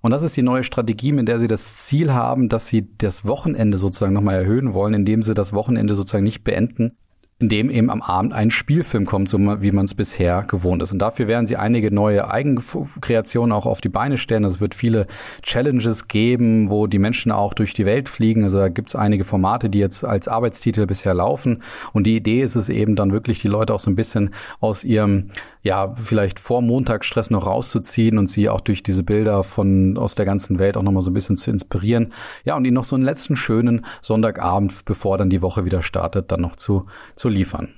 Und 0.00 0.12
das 0.12 0.22
ist 0.22 0.34
die 0.34 0.42
neue 0.42 0.64
Strategie, 0.64 1.12
mit 1.12 1.28
der 1.28 1.38
sie 1.38 1.48
das 1.48 1.76
Ziel 1.76 2.14
haben, 2.14 2.48
dass 2.48 2.68
sie 2.68 2.88
das 2.96 3.26
Wochenende 3.26 3.76
sozusagen 3.76 4.14
nochmal 4.14 4.36
erhöhen 4.36 4.72
wollen, 4.72 4.94
indem 4.94 5.22
sie 5.22 5.34
das 5.34 5.52
Wochenende 5.52 5.94
sozusagen 5.94 6.24
nicht 6.24 6.42
beenden, 6.42 6.96
in 7.40 7.48
dem 7.48 7.70
eben 7.70 7.88
am 7.88 8.02
Abend 8.02 8.34
ein 8.34 8.50
Spielfilm 8.50 9.06
kommt, 9.06 9.30
so 9.30 9.38
wie 9.38 9.72
man 9.72 9.86
es 9.86 9.94
bisher 9.94 10.42
gewohnt 10.42 10.82
ist. 10.82 10.92
Und 10.92 10.98
dafür 10.98 11.26
werden 11.26 11.46
sie 11.46 11.56
einige 11.56 11.90
neue 11.90 12.30
Eigenkreationen 12.30 13.50
auch 13.52 13.64
auf 13.64 13.80
die 13.80 13.88
Beine 13.88 14.18
stellen. 14.18 14.44
Also 14.44 14.56
es 14.56 14.60
wird 14.60 14.74
viele 14.74 15.06
Challenges 15.42 16.06
geben, 16.06 16.68
wo 16.68 16.86
die 16.86 16.98
Menschen 16.98 17.32
auch 17.32 17.54
durch 17.54 17.72
die 17.72 17.86
Welt 17.86 18.10
fliegen. 18.10 18.42
Also 18.42 18.58
da 18.58 18.68
gibt 18.68 18.90
es 18.90 18.96
einige 18.96 19.24
Formate, 19.24 19.70
die 19.70 19.78
jetzt 19.78 20.04
als 20.04 20.28
Arbeitstitel 20.28 20.84
bisher 20.84 21.14
laufen. 21.14 21.62
Und 21.94 22.06
die 22.06 22.14
Idee 22.14 22.42
ist 22.42 22.56
es 22.56 22.68
eben 22.68 22.94
dann 22.94 23.10
wirklich, 23.10 23.40
die 23.40 23.48
Leute 23.48 23.72
auch 23.72 23.80
so 23.80 23.90
ein 23.90 23.96
bisschen 23.96 24.34
aus 24.60 24.84
ihrem, 24.84 25.30
ja, 25.62 25.94
vielleicht 25.96 26.40
vor 26.40 26.60
Montagsstress 26.60 27.30
noch 27.30 27.46
rauszuziehen 27.46 28.18
und 28.18 28.28
sie 28.28 28.50
auch 28.50 28.60
durch 28.60 28.82
diese 28.82 29.02
Bilder 29.02 29.44
von 29.44 29.96
aus 29.96 30.14
der 30.14 30.26
ganzen 30.26 30.58
Welt 30.58 30.76
auch 30.76 30.82
nochmal 30.82 31.02
so 31.02 31.10
ein 31.10 31.14
bisschen 31.14 31.36
zu 31.36 31.50
inspirieren. 31.50 32.12
Ja, 32.44 32.54
und 32.54 32.66
ihnen 32.66 32.74
noch 32.74 32.84
so 32.84 32.96
einen 32.96 33.04
letzten 33.04 33.34
schönen 33.34 33.86
Sonntagabend, 34.02 34.84
bevor 34.84 35.16
dann 35.16 35.30
die 35.30 35.40
Woche 35.40 35.64
wieder 35.64 35.82
startet, 35.82 36.30
dann 36.30 36.42
noch 36.42 36.56
zu, 36.56 36.84
zu 37.16 37.29
liefern. 37.30 37.68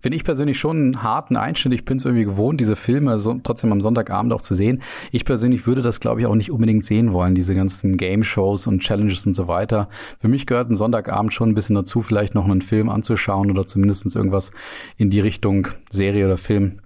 Finde 0.00 0.14
ich 0.16 0.22
persönlich 0.22 0.60
schon 0.60 0.76
einen 0.76 1.02
harten 1.02 1.36
Einschnitt. 1.36 1.74
Ich 1.74 1.84
bin 1.84 1.96
es 1.96 2.04
irgendwie 2.04 2.24
gewohnt, 2.24 2.60
diese 2.60 2.76
Filme 2.76 3.18
so, 3.18 3.34
trotzdem 3.42 3.72
am 3.72 3.80
Sonntagabend 3.80 4.32
auch 4.32 4.40
zu 4.40 4.54
sehen. 4.54 4.82
Ich 5.10 5.24
persönlich 5.24 5.66
würde 5.66 5.82
das, 5.82 5.98
glaube 5.98 6.20
ich, 6.20 6.26
auch 6.26 6.36
nicht 6.36 6.52
unbedingt 6.52 6.84
sehen 6.84 7.12
wollen, 7.12 7.34
diese 7.34 7.54
ganzen 7.56 7.96
Game-Shows 7.96 8.68
und 8.68 8.80
Challenges 8.80 9.26
und 9.26 9.34
so 9.34 9.48
weiter. 9.48 9.88
Für 10.20 10.28
mich 10.28 10.46
gehört 10.46 10.70
ein 10.70 10.76
Sonntagabend 10.76 11.34
schon 11.34 11.50
ein 11.50 11.54
bisschen 11.54 11.74
dazu, 11.74 12.02
vielleicht 12.02 12.36
noch 12.36 12.44
einen 12.44 12.62
Film 12.62 12.88
anzuschauen 12.88 13.50
oder 13.50 13.66
zumindest 13.66 14.14
irgendwas 14.14 14.52
in 14.96 15.10
die 15.10 15.20
Richtung 15.20 15.66
Serie 15.90 16.26
oder 16.26 16.38
Film 16.38 16.80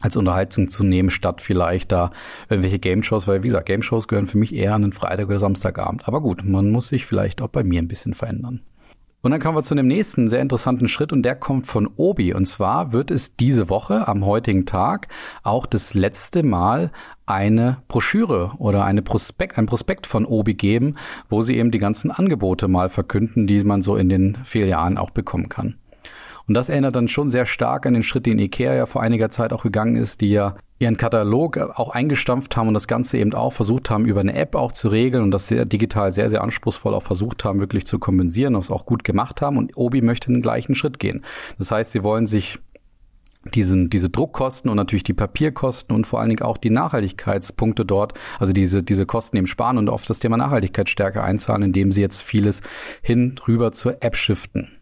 als 0.00 0.16
Unterhaltung 0.16 0.68
zu 0.68 0.84
nehmen, 0.84 1.10
statt 1.10 1.40
vielleicht 1.40 1.92
da 1.92 2.10
irgendwelche 2.48 2.78
Game-Shows, 2.78 3.26
weil 3.26 3.42
wie 3.42 3.48
gesagt, 3.48 3.66
Game-Shows 3.66 4.06
gehören 4.06 4.26
für 4.26 4.38
mich 4.38 4.54
eher 4.54 4.74
an 4.74 4.82
den 4.82 4.92
Freitag 4.92 5.28
oder 5.28 5.38
Samstagabend. 5.38 6.06
Aber 6.08 6.20
gut, 6.20 6.44
man 6.44 6.70
muss 6.70 6.88
sich 6.88 7.06
vielleicht 7.06 7.40
auch 7.40 7.48
bei 7.48 7.64
mir 7.64 7.80
ein 7.80 7.88
bisschen 7.88 8.14
verändern. 8.14 8.60
Und 9.22 9.32
dann 9.32 9.40
kommen 9.40 9.56
wir 9.56 9.62
zu 9.62 9.74
dem 9.74 9.86
nächsten 9.86 10.30
sehr 10.30 10.40
interessanten 10.40 10.88
Schritt 10.88 11.12
und 11.12 11.22
der 11.22 11.36
kommt 11.36 11.66
von 11.66 11.90
Obi. 11.96 12.32
Und 12.32 12.46
zwar 12.46 12.92
wird 12.92 13.10
es 13.10 13.36
diese 13.36 13.68
Woche 13.68 14.08
am 14.08 14.24
heutigen 14.24 14.64
Tag 14.64 15.08
auch 15.42 15.66
das 15.66 15.92
letzte 15.92 16.42
Mal 16.42 16.90
eine 17.26 17.82
Broschüre 17.86 18.52
oder 18.56 18.84
eine 18.84 19.02
Prospekt, 19.02 19.58
ein 19.58 19.66
Prospekt 19.66 20.06
von 20.06 20.24
Obi 20.24 20.54
geben, 20.54 20.96
wo 21.28 21.42
sie 21.42 21.56
eben 21.56 21.70
die 21.70 21.78
ganzen 21.78 22.10
Angebote 22.10 22.66
mal 22.66 22.88
verkünden, 22.88 23.46
die 23.46 23.62
man 23.62 23.82
so 23.82 23.96
in 23.96 24.08
den 24.08 24.38
Filialen 24.44 24.96
auch 24.96 25.10
bekommen 25.10 25.50
kann. 25.50 25.76
Und 26.46 26.54
das 26.54 26.68
erinnert 26.68 26.96
dann 26.96 27.08
schon 27.08 27.30
sehr 27.30 27.46
stark 27.46 27.86
an 27.86 27.94
den 27.94 28.02
Schritt, 28.02 28.26
den 28.26 28.38
Ikea 28.38 28.74
ja 28.74 28.86
vor 28.86 29.02
einiger 29.02 29.30
Zeit 29.30 29.52
auch 29.52 29.62
gegangen 29.62 29.96
ist, 29.96 30.20
die 30.20 30.30
ja 30.30 30.56
ihren 30.78 30.96
Katalog 30.96 31.58
auch 31.58 31.90
eingestampft 31.90 32.56
haben 32.56 32.68
und 32.68 32.74
das 32.74 32.88
Ganze 32.88 33.18
eben 33.18 33.34
auch 33.34 33.52
versucht 33.52 33.90
haben, 33.90 34.06
über 34.06 34.20
eine 34.20 34.34
App 34.34 34.54
auch 34.54 34.72
zu 34.72 34.88
regeln 34.88 35.22
und 35.22 35.30
das 35.30 35.46
sehr 35.46 35.66
digital 35.66 36.10
sehr, 36.10 36.30
sehr 36.30 36.42
anspruchsvoll 36.42 36.94
auch 36.94 37.02
versucht 37.02 37.44
haben, 37.44 37.60
wirklich 37.60 37.86
zu 37.86 37.98
kompensieren, 37.98 38.54
das 38.54 38.70
auch 38.70 38.86
gut 38.86 39.04
gemacht 39.04 39.42
haben. 39.42 39.58
Und 39.58 39.76
Obi 39.76 40.00
möchte 40.00 40.32
den 40.32 40.40
gleichen 40.40 40.74
Schritt 40.74 40.98
gehen. 40.98 41.22
Das 41.58 41.70
heißt, 41.70 41.92
sie 41.92 42.02
wollen 42.02 42.26
sich 42.26 42.58
diesen, 43.54 43.90
diese 43.90 44.10
Druckkosten 44.10 44.70
und 44.70 44.76
natürlich 44.76 45.02
die 45.02 45.14
Papierkosten 45.14 45.94
und 45.94 46.06
vor 46.06 46.20
allen 46.20 46.30
Dingen 46.30 46.42
auch 46.42 46.56
die 46.56 46.70
Nachhaltigkeitspunkte 46.70 47.84
dort, 47.84 48.14
also 48.38 48.52
diese, 48.52 48.82
diese 48.82 49.06
Kosten 49.06 49.36
eben 49.36 49.46
sparen 49.46 49.78
und 49.78 49.88
auf 49.88 50.06
das 50.06 50.18
Thema 50.18 50.36
Nachhaltigkeit 50.36 50.88
stärker 50.88 51.24
einzahlen, 51.24 51.62
indem 51.62 51.92
sie 51.92 52.00
jetzt 52.00 52.22
vieles 52.22 52.62
hin 53.02 53.36
rüber 53.46 53.72
zur 53.72 54.02
App 54.02 54.16
shiften. 54.16 54.79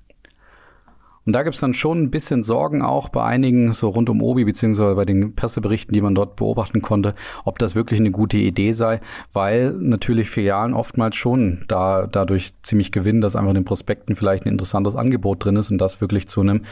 Und 1.29 1.35
da 1.35 1.43
gibt's 1.43 1.61
dann 1.61 1.75
schon 1.75 2.05
ein 2.05 2.11
bisschen 2.11 2.43
Sorgen 2.43 2.81
auch 2.81 3.11
bei 3.11 3.23
einigen, 3.23 3.75
so 3.75 3.91
rund 3.91 4.09
um 4.09 4.23
Obi, 4.23 4.47
beziehungsweise 4.47 4.95
bei 4.95 5.05
den 5.05 5.35
Presseberichten, 5.35 5.93
die 5.93 6.01
man 6.01 6.15
dort 6.15 6.37
beobachten 6.37 6.81
konnte, 6.81 7.15
ob 7.45 7.59
das 7.59 7.75
wirklich 7.75 8.01
eine 8.01 8.11
gute 8.11 8.39
Idee 8.39 8.73
sei, 8.73 9.03
weil 9.35 9.75
natürlich 9.75 10.31
Filialen 10.31 10.73
oftmals 10.73 11.17
schon 11.17 11.67
da 11.69 12.07
dadurch 12.07 12.55
ziemlich 12.63 12.93
gewinnen, 12.93 13.21
dass 13.21 13.37
einfach 13.37 13.51
in 13.51 13.57
den 13.57 13.67
Prospekten 13.67 14.17
vielleicht 14.17 14.47
ein 14.47 14.49
interessantes 14.49 14.97
Angebot 14.97 15.45
drin 15.45 15.57
ist 15.57 15.71
und 15.71 15.77
das 15.77 16.01
wirklich 16.01 16.29
zu 16.29 16.41
einem 16.41 16.63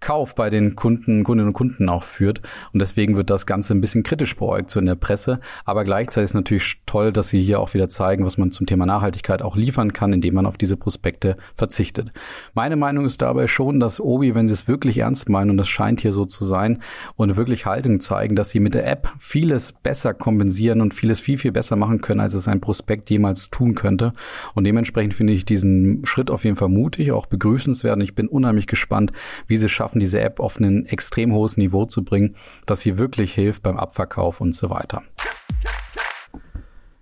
Kauf 0.00 0.34
bei 0.34 0.48
den 0.48 0.76
Kunden, 0.76 1.22
Kundinnen 1.22 1.48
und 1.48 1.52
Kunden 1.52 1.90
auch 1.90 2.04
führt. 2.04 2.40
Und 2.72 2.80
deswegen 2.80 3.16
wird 3.16 3.28
das 3.28 3.44
Ganze 3.44 3.74
ein 3.74 3.82
bisschen 3.82 4.02
kritisch 4.02 4.34
beäugt 4.34 4.70
so 4.70 4.80
in 4.80 4.86
der 4.86 4.94
Presse. 4.94 5.40
Aber 5.66 5.84
gleichzeitig 5.84 6.30
ist 6.30 6.34
natürlich 6.34 6.80
toll, 6.86 7.12
dass 7.12 7.28
sie 7.28 7.42
hier 7.42 7.60
auch 7.60 7.74
wieder 7.74 7.90
zeigen, 7.90 8.24
was 8.24 8.38
man 8.38 8.50
zum 8.50 8.66
Thema 8.66 8.86
Nachhaltigkeit 8.86 9.42
auch 9.42 9.56
liefern 9.56 9.92
kann, 9.92 10.14
indem 10.14 10.36
man 10.36 10.46
auf 10.46 10.56
diese 10.56 10.78
Prospekte 10.78 11.36
verzichtet. 11.54 12.12
Meine 12.54 12.76
Meinung 12.76 13.04
ist 13.04 13.20
dabei 13.20 13.46
schon, 13.46 13.78
dass 13.78 14.05
Obi, 14.06 14.34
wenn 14.34 14.48
sie 14.48 14.54
es 14.54 14.68
wirklich 14.68 14.98
ernst 14.98 15.28
meinen, 15.28 15.50
und 15.50 15.56
das 15.56 15.68
scheint 15.68 16.00
hier 16.00 16.12
so 16.12 16.24
zu 16.24 16.44
sein, 16.44 16.82
und 17.16 17.36
wirklich 17.36 17.66
Haltung 17.66 18.00
zeigen, 18.00 18.36
dass 18.36 18.50
sie 18.50 18.60
mit 18.60 18.74
der 18.74 18.86
App 18.86 19.10
vieles 19.18 19.72
besser 19.72 20.14
kompensieren 20.14 20.80
und 20.80 20.94
vieles 20.94 21.20
viel, 21.20 21.38
viel 21.38 21.52
besser 21.52 21.76
machen 21.76 22.00
können, 22.00 22.20
als 22.20 22.34
es 22.34 22.48
ein 22.48 22.60
Prospekt 22.60 23.10
jemals 23.10 23.50
tun 23.50 23.74
könnte. 23.74 24.12
Und 24.54 24.64
dementsprechend 24.64 25.14
finde 25.14 25.32
ich 25.32 25.44
diesen 25.44 26.06
Schritt 26.06 26.30
auf 26.30 26.44
jeden 26.44 26.56
Fall 26.56 26.68
mutig, 26.68 27.12
auch 27.12 27.26
begrüßenswert. 27.26 27.96
Und 27.96 28.02
ich 28.02 28.14
bin 28.14 28.28
unheimlich 28.28 28.66
gespannt, 28.66 29.12
wie 29.46 29.56
sie 29.56 29.66
es 29.66 29.72
schaffen, 29.72 30.00
diese 30.00 30.20
App 30.20 30.40
auf 30.40 30.58
ein 30.58 30.86
extrem 30.86 31.32
hohes 31.32 31.56
Niveau 31.56 31.84
zu 31.84 32.04
bringen, 32.04 32.36
dass 32.64 32.80
sie 32.80 32.98
wirklich 32.98 33.34
hilft 33.34 33.62
beim 33.62 33.76
Abverkauf 33.76 34.40
und 34.40 34.54
so 34.54 34.70
weiter. 34.70 35.02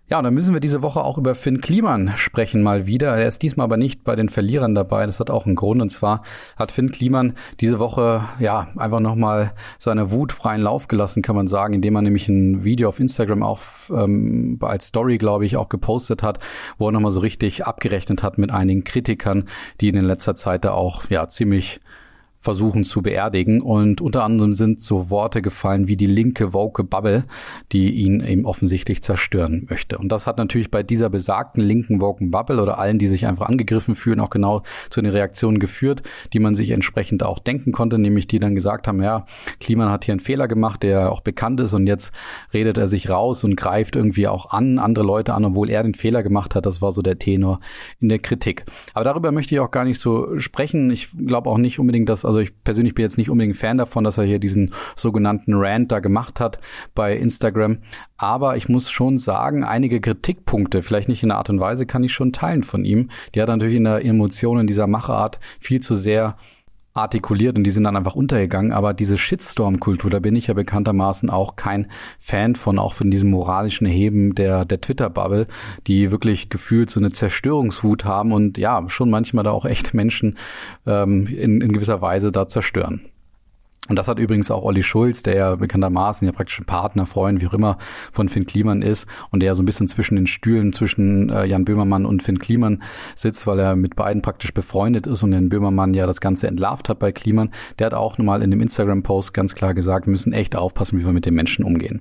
Ja, 0.06 0.18
und 0.18 0.24
dann 0.24 0.34
müssen 0.34 0.52
wir 0.52 0.60
diese 0.60 0.82
Woche 0.82 1.02
auch 1.02 1.16
über 1.16 1.34
Finn 1.34 1.62
Kliman 1.62 2.12
sprechen 2.16 2.62
mal 2.62 2.86
wieder. 2.86 3.16
Er 3.16 3.26
ist 3.26 3.42
diesmal 3.42 3.64
aber 3.64 3.78
nicht 3.78 4.04
bei 4.04 4.14
den 4.14 4.28
Verlierern 4.28 4.74
dabei. 4.74 5.06
Das 5.06 5.18
hat 5.18 5.30
auch 5.30 5.46
einen 5.46 5.54
Grund. 5.54 5.80
Und 5.80 5.88
zwar 5.88 6.22
hat 6.56 6.72
Finn 6.72 6.92
Kliman 6.92 7.32
diese 7.60 7.78
Woche 7.78 8.22
ja 8.38 8.68
einfach 8.76 9.00
nochmal 9.00 9.54
seine 9.78 10.10
Wut 10.10 10.32
freien 10.32 10.60
Lauf 10.60 10.88
gelassen, 10.88 11.22
kann 11.22 11.36
man 11.36 11.48
sagen, 11.48 11.72
indem 11.72 11.96
er 11.96 12.02
nämlich 12.02 12.28
ein 12.28 12.64
Video 12.64 12.90
auf 12.90 13.00
Instagram 13.00 13.42
auch 13.42 13.60
ähm, 13.90 14.58
als 14.60 14.88
Story, 14.88 15.16
glaube 15.16 15.46
ich, 15.46 15.56
auch 15.56 15.70
gepostet 15.70 16.22
hat, 16.22 16.38
wo 16.76 16.88
er 16.88 16.92
nochmal 16.92 17.10
so 17.10 17.20
richtig 17.20 17.64
abgerechnet 17.64 18.22
hat 18.22 18.36
mit 18.36 18.50
einigen 18.50 18.84
Kritikern, 18.84 19.48
die 19.80 19.88
in 19.88 19.96
letzter 20.04 20.34
Zeit 20.34 20.66
da 20.66 20.72
auch 20.72 21.08
ja 21.08 21.28
ziemlich 21.28 21.80
versuchen 22.44 22.84
zu 22.84 23.00
beerdigen. 23.00 23.62
Und 23.62 24.02
unter 24.02 24.22
anderem 24.22 24.52
sind 24.52 24.82
so 24.82 25.08
Worte 25.08 25.40
gefallen 25.40 25.88
wie 25.88 25.96
die 25.96 26.06
linke 26.06 26.52
woke 26.52 26.84
Bubble, 26.84 27.24
die 27.72 27.90
ihn 27.90 28.20
eben 28.20 28.44
offensichtlich 28.44 29.02
zerstören 29.02 29.66
möchte. 29.70 29.96
Und 29.96 30.12
das 30.12 30.26
hat 30.26 30.36
natürlich 30.36 30.70
bei 30.70 30.82
dieser 30.82 31.08
besagten 31.08 31.62
linken 31.62 32.02
woke 32.02 32.24
Bubble 32.26 32.60
oder 32.60 32.78
allen, 32.78 32.98
die 32.98 33.08
sich 33.08 33.26
einfach 33.26 33.48
angegriffen 33.48 33.94
fühlen, 33.94 34.20
auch 34.20 34.28
genau 34.28 34.62
zu 34.90 35.00
den 35.00 35.10
Reaktionen 35.10 35.58
geführt, 35.58 36.02
die 36.34 36.38
man 36.38 36.54
sich 36.54 36.70
entsprechend 36.70 37.22
auch 37.22 37.38
denken 37.38 37.72
konnte, 37.72 37.98
nämlich 37.98 38.26
die 38.26 38.38
dann 38.38 38.54
gesagt 38.54 38.86
haben, 38.86 39.02
ja, 39.02 39.24
Kliman 39.58 39.88
hat 39.88 40.04
hier 40.04 40.12
einen 40.12 40.20
Fehler 40.20 40.46
gemacht, 40.46 40.82
der 40.82 41.10
auch 41.10 41.22
bekannt 41.22 41.60
ist 41.60 41.72
und 41.72 41.86
jetzt 41.86 42.12
redet 42.52 42.76
er 42.76 42.88
sich 42.88 43.08
raus 43.08 43.42
und 43.42 43.56
greift 43.56 43.96
irgendwie 43.96 44.28
auch 44.28 44.50
an, 44.50 44.78
andere 44.78 45.06
Leute 45.06 45.32
an, 45.32 45.46
obwohl 45.46 45.70
er 45.70 45.82
den 45.82 45.94
Fehler 45.94 46.22
gemacht 46.22 46.54
hat. 46.54 46.66
Das 46.66 46.82
war 46.82 46.92
so 46.92 47.00
der 47.00 47.18
Tenor 47.18 47.60
in 48.00 48.10
der 48.10 48.18
Kritik. 48.18 48.66
Aber 48.92 49.04
darüber 49.04 49.32
möchte 49.32 49.54
ich 49.54 49.60
auch 49.60 49.70
gar 49.70 49.84
nicht 49.84 49.98
so 49.98 50.38
sprechen. 50.38 50.90
Ich 50.90 51.08
glaube 51.16 51.48
auch 51.48 51.58
nicht 51.58 51.78
unbedingt, 51.78 52.10
dass, 52.10 52.26
also 52.26 52.33
ich 52.40 52.52
persönlich 52.62 52.94
bin 52.94 53.04
jetzt 53.04 53.18
nicht 53.18 53.30
unbedingt 53.30 53.56
Fan 53.56 53.78
davon, 53.78 54.04
dass 54.04 54.18
er 54.18 54.24
hier 54.24 54.38
diesen 54.38 54.74
sogenannten 54.96 55.54
Rant 55.54 55.92
da 55.92 56.00
gemacht 56.00 56.40
hat 56.40 56.58
bei 56.94 57.16
Instagram. 57.16 57.78
Aber 58.16 58.56
ich 58.56 58.68
muss 58.68 58.90
schon 58.90 59.18
sagen, 59.18 59.64
einige 59.64 60.00
Kritikpunkte, 60.00 60.82
vielleicht 60.82 61.08
nicht 61.08 61.22
in 61.22 61.30
der 61.30 61.38
Art 61.38 61.50
und 61.50 61.60
Weise, 61.60 61.86
kann 61.86 62.04
ich 62.04 62.12
schon 62.12 62.32
teilen 62.32 62.62
von 62.62 62.84
ihm. 62.84 63.10
Die 63.34 63.42
hat 63.42 63.48
natürlich 63.48 63.76
in 63.76 63.84
der 63.84 64.04
Emotion, 64.04 64.60
in 64.60 64.66
dieser 64.66 64.86
Machart 64.86 65.40
viel 65.60 65.80
zu 65.80 65.94
sehr 65.96 66.36
artikuliert 66.94 67.56
und 67.56 67.64
die 67.64 67.72
sind 67.72 67.84
dann 67.84 67.96
einfach 67.96 68.14
untergegangen. 68.14 68.72
Aber 68.72 68.94
diese 68.94 69.18
Shitstorm-Kultur, 69.18 70.10
da 70.10 70.20
bin 70.20 70.36
ich 70.36 70.46
ja 70.46 70.54
bekanntermaßen 70.54 71.28
auch 71.28 71.56
kein 71.56 71.90
Fan 72.20 72.54
von, 72.54 72.78
auch 72.78 72.94
von 72.94 73.10
diesem 73.10 73.30
moralischen 73.30 73.86
Heben 73.86 74.34
der, 74.34 74.64
der 74.64 74.80
Twitter-Bubble, 74.80 75.48
die 75.88 76.10
wirklich 76.12 76.48
gefühlt 76.48 76.90
so 76.90 77.00
eine 77.00 77.10
Zerstörungswut 77.10 78.04
haben 78.04 78.32
und 78.32 78.58
ja, 78.58 78.84
schon 78.88 79.10
manchmal 79.10 79.44
da 79.44 79.50
auch 79.50 79.66
echt 79.66 79.92
Menschen 79.92 80.38
ähm, 80.86 81.26
in, 81.26 81.60
in 81.60 81.72
gewisser 81.72 82.00
Weise 82.00 82.30
da 82.30 82.46
zerstören. 82.46 83.02
Und 83.88 83.96
das 83.96 84.08
hat 84.08 84.18
übrigens 84.18 84.50
auch 84.50 84.64
Olli 84.64 84.82
Schulz, 84.82 85.22
der 85.22 85.36
ja 85.36 85.56
bekanntermaßen 85.56 86.24
ja 86.24 86.32
praktisch 86.32 86.58
ein 86.58 86.64
Partner, 86.64 87.04
Freund, 87.04 87.42
wie 87.42 87.46
auch 87.46 87.52
immer, 87.52 87.76
von 88.12 88.30
Finn 88.30 88.46
Kliman 88.46 88.80
ist 88.80 89.06
und 89.30 89.40
der 89.40 89.48
ja 89.48 89.54
so 89.54 89.62
ein 89.62 89.66
bisschen 89.66 89.88
zwischen 89.88 90.16
den 90.16 90.26
Stühlen 90.26 90.72
zwischen 90.72 91.28
äh, 91.28 91.44
Jan 91.44 91.66
Böhmermann 91.66 92.06
und 92.06 92.22
Finn 92.22 92.38
Kliman 92.38 92.82
sitzt, 93.14 93.46
weil 93.46 93.58
er 93.58 93.76
mit 93.76 93.94
beiden 93.94 94.22
praktisch 94.22 94.54
befreundet 94.54 95.06
ist 95.06 95.22
und 95.22 95.34
Jan 95.34 95.50
Böhmermann 95.50 95.92
ja 95.92 96.06
das 96.06 96.22
Ganze 96.22 96.48
entlarvt 96.48 96.88
hat 96.88 96.98
bei 96.98 97.12
Kliman. 97.12 97.50
Der 97.78 97.86
hat 97.86 97.94
auch 97.94 98.16
nochmal 98.16 98.42
in 98.42 98.50
dem 98.50 98.62
Instagram-Post 98.62 99.34
ganz 99.34 99.54
klar 99.54 99.74
gesagt, 99.74 100.06
wir 100.06 100.12
müssen 100.12 100.32
echt 100.32 100.56
aufpassen, 100.56 100.98
wie 100.98 101.04
wir 101.04 101.12
mit 101.12 101.26
den 101.26 101.34
Menschen 101.34 101.62
umgehen. 101.62 102.00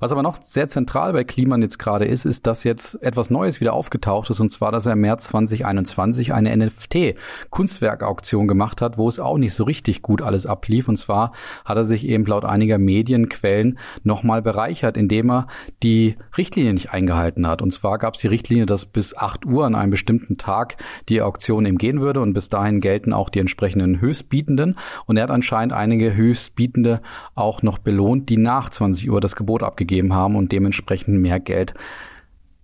Was 0.00 0.12
aber 0.12 0.22
noch 0.22 0.36
sehr 0.42 0.68
zentral 0.68 1.14
bei 1.14 1.24
Kliman 1.24 1.62
jetzt 1.62 1.78
gerade 1.78 2.04
ist, 2.04 2.26
ist, 2.26 2.46
dass 2.46 2.62
jetzt 2.62 3.02
etwas 3.02 3.30
Neues 3.30 3.58
wieder 3.62 3.72
aufgetaucht 3.72 4.28
ist 4.28 4.40
und 4.40 4.50
zwar, 4.50 4.70
dass 4.70 4.84
er 4.84 4.92
im 4.92 5.00
März 5.00 5.28
2021 5.28 6.34
eine 6.34 6.54
NFT-Kunstwerkauktion 6.54 8.46
gemacht 8.46 8.82
hat, 8.82 8.98
wo 8.98 9.08
es 9.08 9.18
auch 9.18 9.38
nicht 9.38 9.54
so 9.54 9.64
richtig 9.64 10.02
gut 10.02 10.20
alles 10.20 10.44
ablief 10.44 10.88
und 10.88 10.98
zwar 10.98 11.21
war, 11.22 11.32
hat 11.64 11.76
er 11.76 11.84
sich 11.84 12.06
eben 12.06 12.26
laut 12.26 12.44
einiger 12.44 12.78
Medienquellen 12.78 13.78
nochmal 14.02 14.42
bereichert, 14.42 14.96
indem 14.96 15.30
er 15.30 15.46
die 15.82 16.16
Richtlinie 16.36 16.72
nicht 16.72 16.92
eingehalten 16.92 17.46
hat. 17.46 17.62
Und 17.62 17.72
zwar 17.72 17.98
gab 17.98 18.14
es 18.14 18.20
die 18.20 18.28
Richtlinie, 18.28 18.66
dass 18.66 18.86
bis 18.86 19.16
8 19.16 19.46
Uhr 19.46 19.64
an 19.64 19.74
einem 19.74 19.90
bestimmten 19.90 20.36
Tag 20.36 20.76
die 21.08 21.22
Auktion 21.22 21.66
eben 21.66 21.78
gehen 21.78 22.00
würde 22.00 22.20
und 22.20 22.32
bis 22.34 22.48
dahin 22.48 22.80
gelten 22.80 23.12
auch 23.12 23.30
die 23.30 23.40
entsprechenden 23.40 24.00
Höchstbietenden. 24.00 24.76
Und 25.06 25.16
er 25.16 25.24
hat 25.24 25.30
anscheinend 25.30 25.72
einige 25.72 26.14
Höchstbietende 26.14 27.00
auch 27.34 27.62
noch 27.62 27.78
belohnt, 27.78 28.28
die 28.28 28.36
nach 28.36 28.70
20 28.70 29.10
Uhr 29.10 29.20
das 29.20 29.36
Gebot 29.36 29.62
abgegeben 29.62 30.14
haben 30.14 30.36
und 30.36 30.52
dementsprechend 30.52 31.20
mehr 31.20 31.40
Geld 31.40 31.74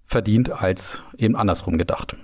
verdient 0.07 0.51
als 0.51 1.03
eben 1.19 1.37
andersrum 1.37 1.77
gedacht. 1.77 2.17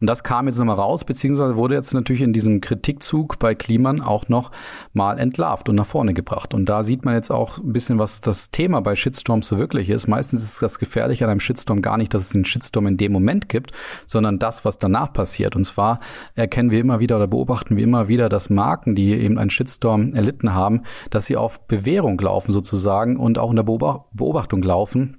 Und 0.00 0.06
das 0.06 0.22
kam 0.22 0.46
jetzt 0.46 0.58
nochmal 0.58 0.76
raus, 0.76 1.04
beziehungsweise 1.04 1.56
wurde 1.56 1.74
jetzt 1.74 1.92
natürlich 1.92 2.22
in 2.22 2.32
diesem 2.32 2.60
Kritikzug 2.60 3.38
bei 3.38 3.54
Kliman 3.54 4.00
auch 4.00 4.28
noch 4.28 4.52
mal 4.92 5.18
entlarvt 5.18 5.68
und 5.68 5.74
nach 5.74 5.86
vorne 5.86 6.14
gebracht. 6.14 6.54
Und 6.54 6.66
da 6.66 6.84
sieht 6.84 7.04
man 7.04 7.14
jetzt 7.14 7.30
auch 7.30 7.58
ein 7.58 7.72
bisschen, 7.72 7.98
was 7.98 8.20
das 8.20 8.50
Thema 8.50 8.80
bei 8.80 8.94
Shitstorms 8.94 9.48
so 9.48 9.58
wirklich 9.58 9.88
ist. 9.88 10.06
Meistens 10.06 10.42
ist 10.42 10.62
das 10.62 10.78
Gefährliche 10.78 11.24
an 11.24 11.30
einem 11.30 11.40
Shitstorm 11.40 11.82
gar 11.82 11.96
nicht, 11.96 12.14
dass 12.14 12.24
es 12.24 12.30
den 12.30 12.44
Shitstorm 12.44 12.86
in 12.86 12.96
dem 12.96 13.12
Moment 13.12 13.48
gibt, 13.48 13.72
sondern 14.06 14.38
das, 14.38 14.64
was 14.64 14.78
danach 14.78 15.12
passiert. 15.12 15.56
Und 15.56 15.64
zwar 15.64 16.00
erkennen 16.34 16.70
wir 16.70 16.80
immer 16.80 17.00
wieder 17.00 17.16
oder 17.16 17.26
beobachten 17.26 17.76
wir 17.76 17.84
immer 17.84 18.08
wieder, 18.08 18.28
dass 18.28 18.50
Marken, 18.50 18.94
die 18.94 19.12
eben 19.12 19.38
einen 19.38 19.50
Shitstorm 19.50 20.12
erlitten 20.14 20.54
haben, 20.54 20.82
dass 21.10 21.26
sie 21.26 21.36
auf 21.36 21.66
Bewährung 21.66 22.18
laufen 22.20 22.52
sozusagen 22.52 23.16
und 23.16 23.38
auch 23.38 23.50
in 23.50 23.56
der 23.56 23.62
Beobachtung 23.64 24.62
laufen 24.62 25.18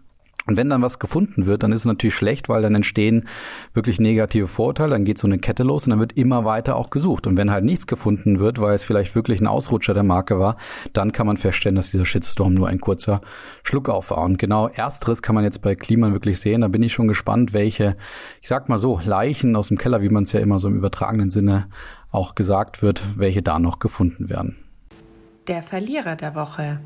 und 0.49 0.57
wenn 0.57 0.67
dann 0.67 0.81
was 0.81 0.97
gefunden 0.97 1.45
wird, 1.45 1.61
dann 1.61 1.71
ist 1.71 1.81
es 1.81 1.85
natürlich 1.85 2.15
schlecht, 2.15 2.49
weil 2.49 2.63
dann 2.63 2.73
entstehen 2.73 3.27
wirklich 3.75 3.99
negative 3.99 4.47
Vorurteile, 4.47 4.89
dann 4.89 5.05
geht 5.05 5.19
so 5.19 5.27
eine 5.27 5.37
Kette 5.37 5.61
los 5.61 5.85
und 5.85 5.91
dann 5.91 5.99
wird 5.99 6.13
immer 6.13 6.43
weiter 6.43 6.75
auch 6.75 6.89
gesucht. 6.89 7.27
Und 7.27 7.37
wenn 7.37 7.51
halt 7.51 7.63
nichts 7.63 7.85
gefunden 7.85 8.39
wird, 8.39 8.59
weil 8.59 8.73
es 8.73 8.83
vielleicht 8.83 9.13
wirklich 9.13 9.41
ein 9.41 9.45
Ausrutscher 9.45 9.93
der 9.93 10.01
Marke 10.01 10.39
war, 10.39 10.57
dann 10.91 11.11
kann 11.11 11.27
man 11.27 11.37
feststellen, 11.37 11.75
dass 11.75 11.91
dieser 11.91 12.07
Shitstorm 12.07 12.55
nur 12.55 12.67
ein 12.67 12.81
kurzer 12.81 13.21
Schluckauf 13.61 14.09
war. 14.09 14.23
Und 14.23 14.39
genau 14.39 14.67
ersteres 14.69 15.21
kann 15.21 15.35
man 15.35 15.43
jetzt 15.43 15.61
bei 15.61 15.75
Kliman 15.75 16.13
wirklich 16.13 16.39
sehen. 16.39 16.61
Da 16.61 16.67
bin 16.67 16.81
ich 16.81 16.93
schon 16.93 17.07
gespannt, 17.07 17.53
welche, 17.53 17.95
ich 18.41 18.47
sag 18.47 18.69
mal 18.69 18.79
so, 18.79 18.99
Leichen 19.03 19.55
aus 19.55 19.67
dem 19.67 19.77
Keller, 19.77 20.01
wie 20.01 20.09
man 20.09 20.23
es 20.23 20.31
ja 20.31 20.39
immer 20.39 20.57
so 20.57 20.67
im 20.67 20.77
übertragenen 20.77 21.29
Sinne 21.29 21.67
auch 22.09 22.33
gesagt 22.33 22.81
wird, 22.81 23.03
welche 23.15 23.43
da 23.43 23.59
noch 23.59 23.77
gefunden 23.77 24.29
werden. 24.29 24.55
Der 25.47 25.61
Verlierer 25.61 26.15
der 26.15 26.33
Woche. 26.33 26.79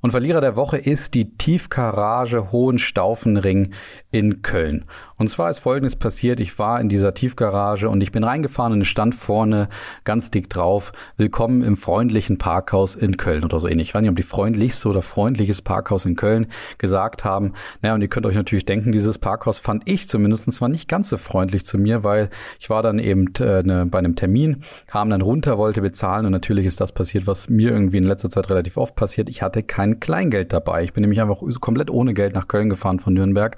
Und 0.00 0.12
Verlierer 0.12 0.40
der 0.40 0.54
Woche 0.54 0.78
ist 0.78 1.14
die 1.14 1.36
Tiefgarage 1.36 2.52
Hohenstaufenring 2.52 3.72
in 4.10 4.42
Köln. 4.42 4.84
Und 5.18 5.28
zwar 5.28 5.50
ist 5.50 5.58
Folgendes 5.58 5.96
passiert. 5.96 6.38
Ich 6.38 6.60
war 6.60 6.80
in 6.80 6.88
dieser 6.88 7.12
Tiefgarage 7.12 7.88
und 7.88 8.00
ich 8.02 8.12
bin 8.12 8.22
reingefahren 8.22 8.72
und 8.72 8.84
stand 8.84 9.16
vorne 9.16 9.68
ganz 10.04 10.30
dick 10.30 10.48
drauf, 10.48 10.92
willkommen 11.16 11.64
im 11.64 11.76
freundlichen 11.76 12.38
Parkhaus 12.38 12.94
in 12.94 13.16
Köln 13.16 13.42
oder 13.42 13.58
so 13.58 13.66
ähnlich. 13.66 13.88
Ich 13.88 13.94
weiß 13.94 14.02
nicht, 14.02 14.10
ob 14.10 14.16
die 14.16 14.22
freundlichste 14.22 14.88
oder 14.88 15.02
freundliches 15.02 15.60
Parkhaus 15.60 16.06
in 16.06 16.14
Köln 16.14 16.46
gesagt 16.78 17.24
haben. 17.24 17.54
Naja, 17.82 17.96
und 17.96 18.02
ihr 18.02 18.06
könnt 18.06 18.26
euch 18.26 18.36
natürlich 18.36 18.64
denken, 18.64 18.92
dieses 18.92 19.18
Parkhaus 19.18 19.58
fand 19.58 19.82
ich 19.86 20.08
zumindest 20.08 20.52
zwar 20.52 20.68
nicht 20.68 20.88
ganz 20.88 21.08
so 21.08 21.16
freundlich 21.16 21.66
zu 21.66 21.78
mir, 21.78 22.04
weil 22.04 22.30
ich 22.60 22.70
war 22.70 22.84
dann 22.84 23.00
eben 23.00 23.34
äh, 23.40 23.64
ne, 23.64 23.86
bei 23.86 23.98
einem 23.98 24.14
Termin, 24.14 24.62
kam 24.86 25.10
dann 25.10 25.20
runter, 25.20 25.58
wollte 25.58 25.80
bezahlen 25.80 26.26
und 26.26 26.32
natürlich 26.32 26.64
ist 26.64 26.80
das 26.80 26.92
passiert, 26.92 27.26
was 27.26 27.48
mir 27.48 27.72
irgendwie 27.72 27.96
in 27.96 28.04
letzter 28.04 28.30
Zeit 28.30 28.50
relativ 28.50 28.76
oft 28.76 28.94
passiert. 28.94 29.28
Ich 29.28 29.42
hatte 29.42 29.64
kein 29.64 29.98
Kleingeld 29.98 30.52
dabei. 30.52 30.84
Ich 30.84 30.92
bin 30.92 31.00
nämlich 31.00 31.20
einfach 31.20 31.42
komplett 31.60 31.90
ohne 31.90 32.14
Geld 32.14 32.34
nach 32.34 32.46
Köln 32.46 32.70
gefahren 32.70 33.00
von 33.00 33.14
Nürnberg, 33.14 33.56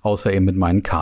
außer 0.00 0.32
eben 0.32 0.46
mit 0.46 0.56
meinen 0.56 0.82
Karten 0.82 1.01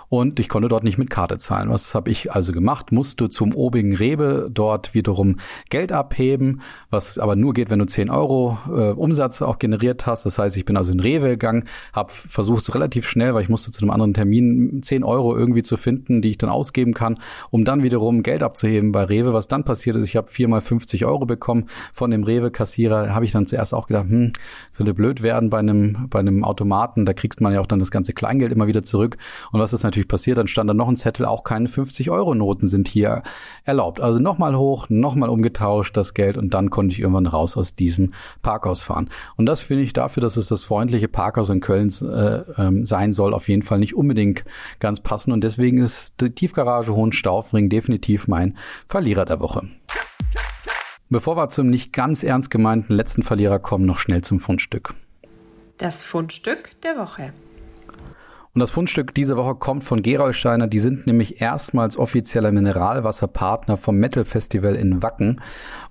und 0.11 0.41
ich 0.41 0.49
konnte 0.49 0.67
dort 0.67 0.83
nicht 0.83 0.97
mit 0.97 1.09
Karte 1.09 1.37
zahlen. 1.37 1.69
Was 1.69 1.95
habe 1.95 2.11
ich 2.11 2.33
also 2.33 2.51
gemacht? 2.51 2.91
Musste 2.91 3.29
zum 3.29 3.55
obigen 3.55 3.95
Rewe 3.95 4.49
dort 4.51 4.93
wiederum 4.93 5.37
Geld 5.69 5.93
abheben, 5.93 6.63
was 6.89 7.17
aber 7.17 7.37
nur 7.37 7.53
geht, 7.53 7.69
wenn 7.69 7.79
du 7.79 7.85
10 7.85 8.09
Euro 8.09 8.57
äh, 8.67 8.91
Umsatz 8.91 9.41
auch 9.41 9.57
generiert 9.57 10.05
hast. 10.07 10.25
Das 10.25 10.37
heißt, 10.37 10.57
ich 10.57 10.65
bin 10.65 10.75
also 10.75 10.91
in 10.91 10.99
Rewe 10.99 11.29
gegangen, 11.29 11.63
habe 11.93 12.11
versucht 12.11 12.75
relativ 12.75 13.07
schnell, 13.07 13.33
weil 13.33 13.43
ich 13.43 13.47
musste 13.47 13.71
zu 13.71 13.81
einem 13.83 13.91
anderen 13.91 14.13
Termin 14.13 14.83
10 14.83 15.05
Euro 15.05 15.33
irgendwie 15.33 15.63
zu 15.63 15.77
finden, 15.77 16.21
die 16.21 16.31
ich 16.31 16.37
dann 16.37 16.49
ausgeben 16.49 16.93
kann, 16.93 17.17
um 17.49 17.63
dann 17.63 17.81
wiederum 17.81 18.21
Geld 18.21 18.43
abzuheben 18.43 18.91
bei 18.91 19.05
Rewe. 19.05 19.31
Was 19.31 19.47
dann 19.47 19.63
passiert 19.63 19.95
ist, 19.95 20.03
ich 20.03 20.17
habe 20.17 20.29
viermal 20.29 20.59
50 20.59 21.05
Euro 21.05 21.25
bekommen 21.25 21.67
von 21.93 22.11
dem 22.11 22.25
Rewe-Kassierer. 22.25 23.15
Habe 23.15 23.23
ich 23.23 23.31
dann 23.31 23.47
zuerst 23.47 23.73
auch 23.73 23.87
gedacht, 23.87 24.09
hm, 24.09 24.33
könnte 24.75 24.93
blöd 24.93 25.21
werden 25.21 25.49
bei 25.49 25.59
einem, 25.59 26.09
bei 26.09 26.19
einem 26.19 26.43
Automaten. 26.43 27.05
Da 27.05 27.13
kriegst 27.13 27.39
man 27.39 27.53
ja 27.53 27.61
auch 27.61 27.67
dann 27.67 27.79
das 27.79 27.91
ganze 27.91 28.11
Kleingeld 28.11 28.51
immer 28.51 28.67
wieder 28.67 28.83
zurück. 28.83 29.17
Und 29.53 29.61
was 29.61 29.71
ist 29.71 29.83
natürlich 29.83 30.00
passiert? 30.07 30.37
Dann 30.37 30.47
stand 30.47 30.69
da 30.69 30.73
noch 30.73 30.87
ein 30.87 30.95
Zettel, 30.95 31.25
auch 31.25 31.43
keine 31.43 31.69
50-Euro-Noten 31.69 32.67
sind 32.67 32.87
hier 32.87 33.23
erlaubt. 33.63 33.99
Also 34.01 34.19
nochmal 34.19 34.57
hoch, 34.57 34.87
nochmal 34.89 35.29
umgetauscht 35.29 35.95
das 35.97 36.13
Geld 36.13 36.37
und 36.37 36.53
dann 36.53 36.69
konnte 36.69 36.93
ich 36.93 36.99
irgendwann 36.99 37.27
raus 37.27 37.57
aus 37.57 37.75
diesem 37.75 38.13
Parkhaus 38.41 38.83
fahren. 38.83 39.09
Und 39.35 39.45
das 39.45 39.61
finde 39.61 39.83
ich 39.83 39.93
dafür, 39.93 40.21
dass 40.21 40.37
es 40.37 40.47
das 40.47 40.63
freundliche 40.63 41.07
Parkhaus 41.07 41.49
in 41.49 41.59
Köln 41.59 41.91
äh, 42.01 42.37
äh, 42.37 42.85
sein 42.85 43.13
soll, 43.13 43.33
auf 43.33 43.49
jeden 43.49 43.63
Fall 43.63 43.79
nicht 43.79 43.95
unbedingt 43.95 44.45
ganz 44.79 44.99
passend. 45.01 45.33
Und 45.33 45.43
deswegen 45.43 45.79
ist 45.79 46.21
die 46.21 46.31
Tiefgarage 46.31 46.93
Hohenstaufring 46.93 47.69
definitiv 47.69 48.27
mein 48.27 48.57
Verlierer 48.87 49.25
der 49.25 49.39
Woche. 49.39 49.67
Bevor 51.09 51.35
wir 51.35 51.49
zum 51.49 51.67
nicht 51.67 51.91
ganz 51.91 52.23
ernst 52.23 52.49
gemeinten 52.49 52.93
letzten 52.93 53.23
Verlierer 53.23 53.59
kommen, 53.59 53.85
noch 53.85 53.99
schnell 53.99 54.21
zum 54.21 54.39
Fundstück. 54.39 54.93
Das 55.77 56.01
Fundstück 56.01 56.79
der 56.83 56.97
Woche. 56.97 57.33
Und 58.53 58.59
das 58.59 58.71
Fundstück 58.71 59.13
diese 59.13 59.37
Woche 59.37 59.55
kommt 59.55 59.85
von 59.85 60.01
Gerolsteiner. 60.01 60.67
Die 60.67 60.79
sind 60.79 61.07
nämlich 61.07 61.41
erstmals 61.41 61.97
offizieller 61.97 62.51
Mineralwasserpartner 62.51 63.77
vom 63.77 63.95
Metal 63.95 64.25
Festival 64.25 64.75
in 64.75 65.01
Wacken. 65.01 65.39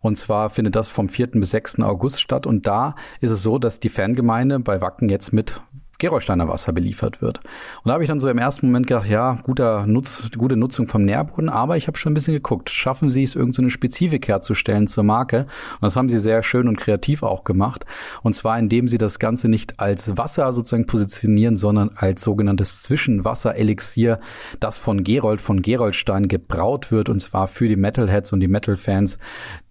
Und 0.01 0.19
zwar 0.19 0.51
findet 0.51 0.77
das 0.77 0.91
vom 0.91 1.09
4. 1.09 1.29
bis 1.29 1.53
6. 1.53 1.81
August 1.81 2.21
statt. 2.21 2.47
Und 2.47 2.67
da 2.67 2.97
ist 3.21 3.31
es 3.31 3.43
so, 3.43 3.59
dass 3.59 3.81
die 3.81 3.89
Fangemeinde 3.89 4.61
bei 4.61 4.83
Wacken 4.83 5.09
jetzt 5.09 5.33
mit 5.33 5.63
Gerolsteiner 6.01 6.49
Wasser 6.49 6.73
beliefert 6.73 7.23
wird. 7.23 7.39
Und 7.39 7.89
da 7.89 7.93
habe 7.93 8.03
ich 8.03 8.09
dann 8.09 8.19
so 8.19 8.29
im 8.29 8.39
ersten 8.39 8.67
Moment 8.67 8.89
gedacht, 8.89 9.07
ja, 9.07 9.39
guter 9.45 9.87
Nutz, 9.87 10.31
gute 10.37 10.57
Nutzung 10.57 10.89
vom 10.89 11.05
Nährboden, 11.05 11.49
aber 11.49 11.77
ich 11.77 11.87
habe 11.87 11.97
schon 11.97 12.11
ein 12.11 12.15
bisschen 12.15 12.35
geguckt, 12.35 12.71
schaffen 12.71 13.11
sie 13.11 13.23
es, 13.23 13.37
irgendeine 13.37 13.69
so 13.69 13.75
Spezifik 13.75 14.27
herzustellen 14.27 14.89
zur 14.89 15.05
Marke? 15.05 15.43
Und 15.75 15.83
das 15.83 15.97
haben 15.97 16.09
sie 16.09 16.19
sehr 16.19 16.43
schön 16.43 16.67
und 16.67 16.79
kreativ 16.79 17.23
auch 17.23 17.45
gemacht. 17.45 17.85
Und 18.23 18.35
zwar, 18.35 18.59
indem 18.59 18.89
sie 18.89 18.99
das 18.99 19.19
Ganze 19.19 19.49
nicht 19.49 19.79
als 19.79 20.17
Wasser 20.17 20.53
sozusagen 20.53 20.87
positionieren, 20.87 21.55
sondern 21.55 21.91
als 21.95 22.23
sogenanntes 22.23 22.83
Zwischenwasser-Elixier, 22.83 24.19
das 24.59 24.79
von 24.79 25.05
Gerold 25.05 25.41
von 25.41 25.63
Geroldstein 25.63 26.29
gebraut 26.29 26.91
wird, 26.91 27.09
und 27.09 27.21
zwar 27.21 27.47
für 27.47 27.69
die 27.69 27.77
Metalheads 27.77 28.33
und 28.33 28.41
die 28.41 28.49
Metal-Fans, 28.49 29.19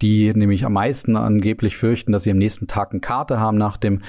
die 0.02 0.32
nämlich 0.34 0.66
am 0.66 0.74
meisten 0.74 1.16
angeblich 1.16 1.76
fürchten, 1.76 2.12
dass 2.12 2.24
sie 2.24 2.32
am 2.32 2.38
nächsten 2.38 2.68
Tag 2.68 2.92
eine 2.92 3.00
Karte 3.00 3.40
haben 3.40 3.58
nach 3.58 3.78
dem 3.78 4.02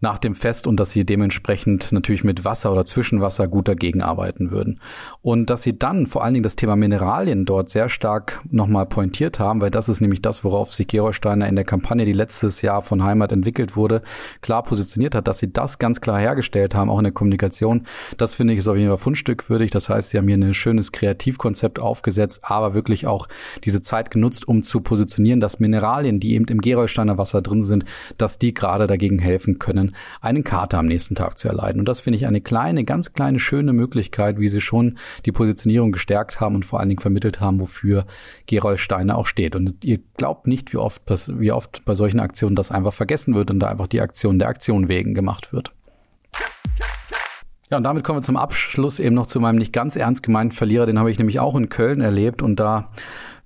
nach 0.00 0.18
dem 0.18 0.34
Fest 0.34 0.66
und 0.66 0.80
dass 0.80 0.92
sie 0.92 1.04
dementsprechend 1.04 1.92
natürlich 1.92 2.24
mit 2.24 2.44
Wasser 2.44 2.72
oder 2.72 2.86
Zwischenwasser 2.86 3.48
gut 3.48 3.68
dagegen 3.68 4.00
arbeiten 4.02 4.50
würden. 4.50 4.80
Und 5.20 5.50
dass 5.50 5.62
sie 5.62 5.78
dann 5.78 6.06
vor 6.06 6.24
allen 6.24 6.34
Dingen 6.34 6.42
das 6.44 6.56
Thema 6.56 6.74
Mineralien 6.74 7.44
dort 7.44 7.68
sehr 7.68 7.88
stark 7.88 8.40
nochmal 8.50 8.86
pointiert 8.86 9.38
haben, 9.38 9.60
weil 9.60 9.70
das 9.70 9.88
ist 9.88 10.00
nämlich 10.00 10.22
das, 10.22 10.42
worauf 10.42 10.72
sich 10.72 10.86
Gerolsteiner 10.86 11.48
in 11.48 11.56
der 11.56 11.64
Kampagne, 11.64 12.06
die 12.06 12.12
letztes 12.12 12.62
Jahr 12.62 12.82
von 12.82 13.04
Heimat 13.04 13.30
entwickelt 13.32 13.76
wurde, 13.76 14.02
klar 14.40 14.62
positioniert 14.62 15.14
hat, 15.14 15.28
dass 15.28 15.38
sie 15.38 15.52
das 15.52 15.78
ganz 15.78 16.00
klar 16.00 16.18
hergestellt 16.18 16.74
haben, 16.74 16.88
auch 16.88 16.98
in 16.98 17.04
der 17.04 17.12
Kommunikation. 17.12 17.86
Das 18.16 18.34
finde 18.34 18.54
ich 18.54 18.60
ist 18.60 18.68
auf 18.68 18.76
jeden 18.76 18.88
Fall 18.88 18.98
fundstückwürdig. 18.98 19.70
Das 19.70 19.88
heißt, 19.88 20.10
sie 20.10 20.18
haben 20.18 20.28
hier 20.28 20.38
ein 20.38 20.54
schönes 20.54 20.92
Kreativkonzept 20.92 21.78
aufgesetzt, 21.78 22.40
aber 22.42 22.72
wirklich 22.72 23.06
auch 23.06 23.28
diese 23.64 23.82
Zeit 23.82 24.10
genutzt, 24.10 24.48
um 24.48 24.62
zu 24.62 24.80
positionieren, 24.80 25.40
dass 25.40 25.60
Mineralien, 25.60 26.20
die 26.20 26.34
eben 26.34 26.46
im 26.46 26.60
Gerolsteiner 26.60 27.18
Wasser 27.18 27.42
drin 27.42 27.62
sind, 27.62 27.84
dass 28.16 28.38
die 28.38 28.54
gerade 28.54 28.86
dagegen 28.86 29.18
helfen 29.18 29.58
können, 29.58 29.89
einen 30.20 30.44
Kater 30.44 30.78
am 30.78 30.86
nächsten 30.86 31.14
Tag 31.14 31.38
zu 31.38 31.48
erleiden. 31.48 31.80
Und 31.80 31.88
das 31.88 32.00
finde 32.00 32.16
ich 32.16 32.26
eine 32.26 32.40
kleine, 32.40 32.84
ganz 32.84 33.12
kleine, 33.12 33.38
schöne 33.38 33.72
Möglichkeit, 33.72 34.38
wie 34.38 34.48
sie 34.48 34.60
schon 34.60 34.98
die 35.26 35.32
Positionierung 35.32 35.92
gestärkt 35.92 36.40
haben 36.40 36.54
und 36.54 36.66
vor 36.66 36.80
allen 36.80 36.88
Dingen 36.88 37.00
vermittelt 37.00 37.40
haben, 37.40 37.60
wofür 37.60 38.06
Gerold 38.46 38.80
Steiner 38.80 39.16
auch 39.16 39.26
steht. 39.26 39.56
Und 39.56 39.84
ihr 39.84 40.00
glaubt 40.16 40.46
nicht, 40.46 40.72
wie 40.72 40.78
oft, 40.78 41.02
wie 41.38 41.52
oft 41.52 41.84
bei 41.84 41.94
solchen 41.94 42.20
Aktionen 42.20 42.56
das 42.56 42.70
einfach 42.70 42.94
vergessen 42.94 43.34
wird 43.34 43.50
und 43.50 43.60
da 43.60 43.68
einfach 43.68 43.86
die 43.86 44.00
Aktion 44.00 44.38
der 44.38 44.48
Aktion 44.48 44.88
wegen 44.88 45.14
gemacht 45.14 45.52
wird. 45.52 45.72
Ja, 47.70 47.76
und 47.76 47.84
damit 47.84 48.02
kommen 48.02 48.18
wir 48.18 48.22
zum 48.22 48.36
Abschluss 48.36 48.98
eben 48.98 49.14
noch 49.14 49.26
zu 49.26 49.38
meinem 49.38 49.56
nicht 49.56 49.72
ganz 49.72 49.94
ernst 49.94 50.24
gemeinten 50.24 50.56
Verlierer. 50.56 50.86
Den 50.86 50.98
habe 50.98 51.10
ich 51.10 51.18
nämlich 51.18 51.38
auch 51.38 51.54
in 51.54 51.68
Köln 51.68 52.00
erlebt 52.00 52.42
und 52.42 52.56
da 52.56 52.90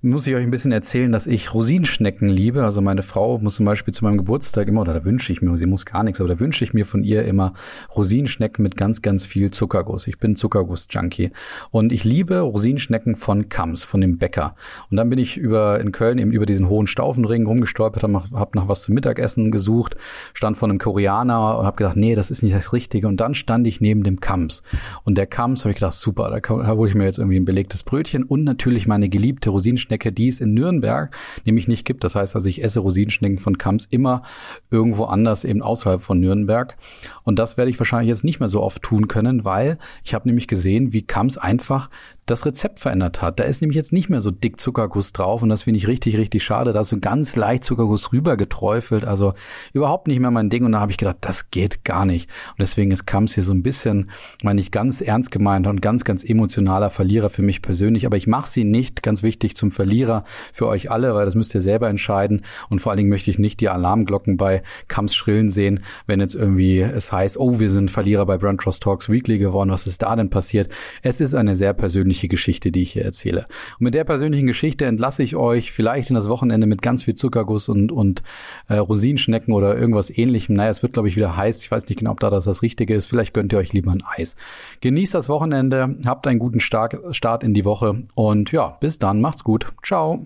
muss 0.05 0.27
ich 0.27 0.35
euch 0.35 0.43
ein 0.43 0.51
bisschen 0.51 0.71
erzählen, 0.71 1.11
dass 1.11 1.25
ich 1.25 1.53
Rosinenschnecken 1.53 2.29
liebe. 2.29 2.63
Also 2.63 2.79
meine 2.79 3.01
Frau 3.01 3.39
muss 3.39 3.55
zum 3.55 3.65
Beispiel 3.65 3.93
zu 3.93 4.05
meinem 4.05 4.17
Geburtstag 4.17 4.67
immer, 4.67 4.81
oder 4.81 4.93
da 4.93 5.03
wünsche 5.03 5.33
ich 5.33 5.41
mir, 5.41 5.57
sie 5.57 5.65
muss 5.65 5.85
gar 5.85 6.03
nichts, 6.03 6.21
aber 6.21 6.29
da 6.29 6.39
wünsche 6.39 6.63
ich 6.63 6.73
mir 6.73 6.85
von 6.85 7.03
ihr 7.03 7.25
immer 7.25 7.53
Rosinenschnecken 7.95 8.61
mit 8.61 8.77
ganz, 8.77 9.01
ganz 9.01 9.25
viel 9.25 9.49
Zuckerguss. 9.49 10.05
Ich 10.05 10.19
bin 10.19 10.35
Zuckerguss-Junkie. 10.35 11.31
Und 11.71 11.91
ich 11.91 12.03
liebe 12.03 12.39
Rosinenschnecken 12.39 13.15
von 13.15 13.49
Kams, 13.49 13.83
von 13.83 13.99
dem 13.99 14.17
Bäcker. 14.17 14.55
Und 14.91 14.97
dann 14.97 15.09
bin 15.09 15.17
ich 15.17 15.37
über 15.37 15.79
in 15.79 15.91
Köln 15.91 16.19
eben 16.19 16.31
über 16.31 16.45
diesen 16.45 16.69
hohen 16.69 16.85
Staufenring 16.85 17.47
rumgestolpert, 17.47 18.03
habe 18.03 18.23
hab 18.31 18.53
nach 18.53 18.67
was 18.67 18.83
zum 18.83 18.93
Mittagessen 18.93 19.49
gesucht, 19.49 19.97
stand 20.35 20.57
vor 20.57 20.69
einem 20.69 20.77
Koreaner 20.77 21.57
und 21.57 21.65
habe 21.65 21.77
gedacht, 21.77 21.97
nee, 21.97 22.13
das 22.13 22.29
ist 22.29 22.43
nicht 22.43 22.55
das 22.55 22.73
Richtige. 22.73 23.07
Und 23.07 23.17
dann 23.17 23.33
stand 23.33 23.65
ich 23.65 23.81
neben 23.81 24.03
dem 24.03 24.19
Kams. 24.19 24.61
Und 25.03 25.17
der 25.17 25.25
Kams 25.25 25.61
habe 25.61 25.71
ich 25.71 25.77
gedacht, 25.77 25.93
super, 25.93 26.29
da, 26.29 26.75
hole 26.75 26.89
ich 26.89 26.95
mir 26.95 27.05
jetzt 27.05 27.17
irgendwie 27.17 27.39
ein 27.39 27.45
belegtes 27.45 27.81
Brötchen 27.81 28.23
und 28.23 28.43
natürlich 28.43 28.85
meine 28.85 29.09
geliebte 29.09 29.49
Rosinenschnecke 29.49 29.94
Rosinenschnecke, 29.95 30.11
die 30.11 30.27
es 30.27 30.41
in 30.41 30.53
Nürnberg 30.53 31.15
nämlich 31.45 31.67
nicht 31.67 31.85
gibt. 31.85 32.03
Das 32.03 32.15
heißt 32.15 32.35
also, 32.35 32.47
ich 32.47 32.63
esse 32.63 32.79
Rosinenschnecken 32.79 33.39
von 33.39 33.57
Kamps 33.57 33.85
immer 33.89 34.23
irgendwo 34.71 35.05
anders, 35.05 35.43
eben 35.43 35.61
außerhalb 35.61 36.01
von 36.01 36.19
Nürnberg. 36.19 36.77
Und 37.23 37.39
das 37.39 37.57
werde 37.57 37.71
ich 37.71 37.79
wahrscheinlich 37.79 38.09
jetzt 38.09 38.23
nicht 38.23 38.39
mehr 38.39 38.49
so 38.49 38.61
oft 38.61 38.81
tun 38.81 39.07
können, 39.07 39.45
weil 39.45 39.77
ich 40.03 40.13
habe 40.13 40.27
nämlich 40.27 40.47
gesehen, 40.47 40.93
wie 40.93 41.01
Kamps 41.01 41.37
einfach 41.37 41.89
das 42.25 42.45
Rezept 42.45 42.79
verändert 42.79 43.21
hat. 43.21 43.39
Da 43.39 43.43
ist 43.43 43.61
nämlich 43.61 43.75
jetzt 43.75 43.93
nicht 43.93 44.09
mehr 44.09 44.19
so 44.19 44.31
dick 44.31 44.59
Zuckerguss 44.59 45.13
drauf 45.13 45.43
und 45.43 45.49
das 45.49 45.63
finde 45.63 45.77
ich 45.77 45.87
richtig, 45.87 46.17
richtig 46.17 46.43
schade. 46.43 46.73
Da 46.73 46.81
ist 46.81 46.89
so 46.89 46.99
ganz 46.99 47.35
leicht 47.35 47.63
Zuckerguss 47.63 48.11
rüber 48.11 48.35
geträufelt, 48.35 49.05
also 49.05 49.35
überhaupt 49.73 50.07
nicht 50.07 50.19
mehr 50.19 50.31
mein 50.31 50.49
Ding. 50.49 50.65
Und 50.65 50.71
da 50.71 50.79
habe 50.79 50.91
ich 50.91 50.97
gedacht, 50.97 51.17
das 51.21 51.51
geht 51.51 51.83
gar 51.83 52.05
nicht. 52.05 52.27
Und 52.51 52.61
deswegen 52.61 52.89
ist 52.89 53.05
Kamps 53.05 53.35
hier 53.35 53.43
so 53.43 53.53
ein 53.53 53.61
bisschen, 53.61 54.09
meine 54.41 54.59
ich, 54.59 54.71
ganz 54.71 55.01
ernst 55.01 55.29
gemeint 55.29 55.67
und 55.67 55.83
ganz, 55.83 56.03
ganz 56.03 56.23
emotionaler 56.23 56.89
Verlierer 56.89 57.29
für 57.29 57.43
mich 57.43 57.61
persönlich. 57.61 58.07
Aber 58.07 58.17
ich 58.17 58.25
mache 58.25 58.49
sie 58.49 58.63
nicht, 58.63 59.03
ganz 59.03 59.21
wichtig, 59.21 59.55
zum 59.55 59.71
Verlierer 59.71 60.23
für 60.51 60.65
euch 60.67 60.89
alle, 60.89 61.13
weil 61.13 61.25
das 61.25 61.35
müsst 61.35 61.53
ihr 61.53 61.61
selber 61.61 61.89
entscheiden. 61.89 62.41
Und 62.69 62.79
vor 62.79 62.91
allen 62.91 62.97
Dingen 62.97 63.09
möchte 63.09 63.29
ich 63.29 63.37
nicht 63.37 63.59
die 63.61 63.69
Alarmglocken 63.69 64.37
bei 64.37 64.63
Kamps 64.87 65.13
schrillen 65.13 65.51
sehen, 65.51 65.81
wenn 66.07 66.19
jetzt 66.19 66.33
irgendwie 66.33 66.79
es 66.79 67.11
heißt, 67.11 67.37
oh, 67.39 67.59
wir 67.59 67.69
sind 67.69 67.91
Verlierer 67.91 68.25
bei 68.25 68.39
Brand 68.39 68.61
Trust 68.61 68.81
Talks 68.81 69.09
Weekly 69.09 69.37
geworden. 69.37 69.69
Was 69.69 69.85
ist 69.85 70.01
da 70.01 70.15
denn 70.15 70.31
passiert? 70.31 70.71
Es 71.03 71.21
ist 71.21 71.35
eine 71.35 71.55
sehr 71.55 71.73
persönliche 71.73 72.14
persönliche 72.15 72.27
Geschichte, 72.27 72.71
die 72.71 72.81
ich 72.81 72.93
hier 72.93 73.03
erzähle. 73.03 73.45
Und 73.79 73.83
mit 73.83 73.95
der 73.95 74.03
persönlichen 74.03 74.47
Geschichte 74.47 74.85
entlasse 74.85 75.23
ich 75.23 75.35
euch 75.35 75.71
vielleicht 75.71 76.09
in 76.09 76.15
das 76.15 76.29
Wochenende 76.29 76.67
mit 76.67 76.81
ganz 76.81 77.03
viel 77.03 77.15
Zuckerguss 77.15 77.69
und, 77.69 77.91
und 77.91 78.23
äh, 78.67 78.77
Rosinenschnecken 78.77 79.53
oder 79.53 79.77
irgendwas 79.77 80.09
ähnlichem. 80.09 80.55
Naja, 80.55 80.71
es 80.71 80.81
wird, 80.81 80.93
glaube 80.93 81.09
ich, 81.09 81.15
wieder 81.15 81.35
heiß. 81.35 81.63
Ich 81.63 81.71
weiß 81.71 81.87
nicht 81.89 81.99
genau, 81.99 82.11
ob 82.11 82.19
da 82.19 82.29
das 82.29 82.45
das 82.45 82.61
Richtige 82.61 82.95
ist. 82.95 83.07
Vielleicht 83.07 83.33
gönnt 83.33 83.51
ihr 83.53 83.59
euch 83.59 83.73
lieber 83.73 83.91
ein 83.91 84.03
Eis. 84.17 84.35
Genießt 84.81 85.13
das 85.13 85.29
Wochenende, 85.29 85.97
habt 86.05 86.27
einen 86.27 86.39
guten 86.39 86.59
Start 86.59 87.43
in 87.43 87.53
die 87.53 87.65
Woche 87.65 88.03
und 88.15 88.51
ja, 88.51 88.77
bis 88.79 88.97
dann, 88.97 89.21
macht's 89.21 89.43
gut. 89.43 89.67
Ciao. 89.83 90.25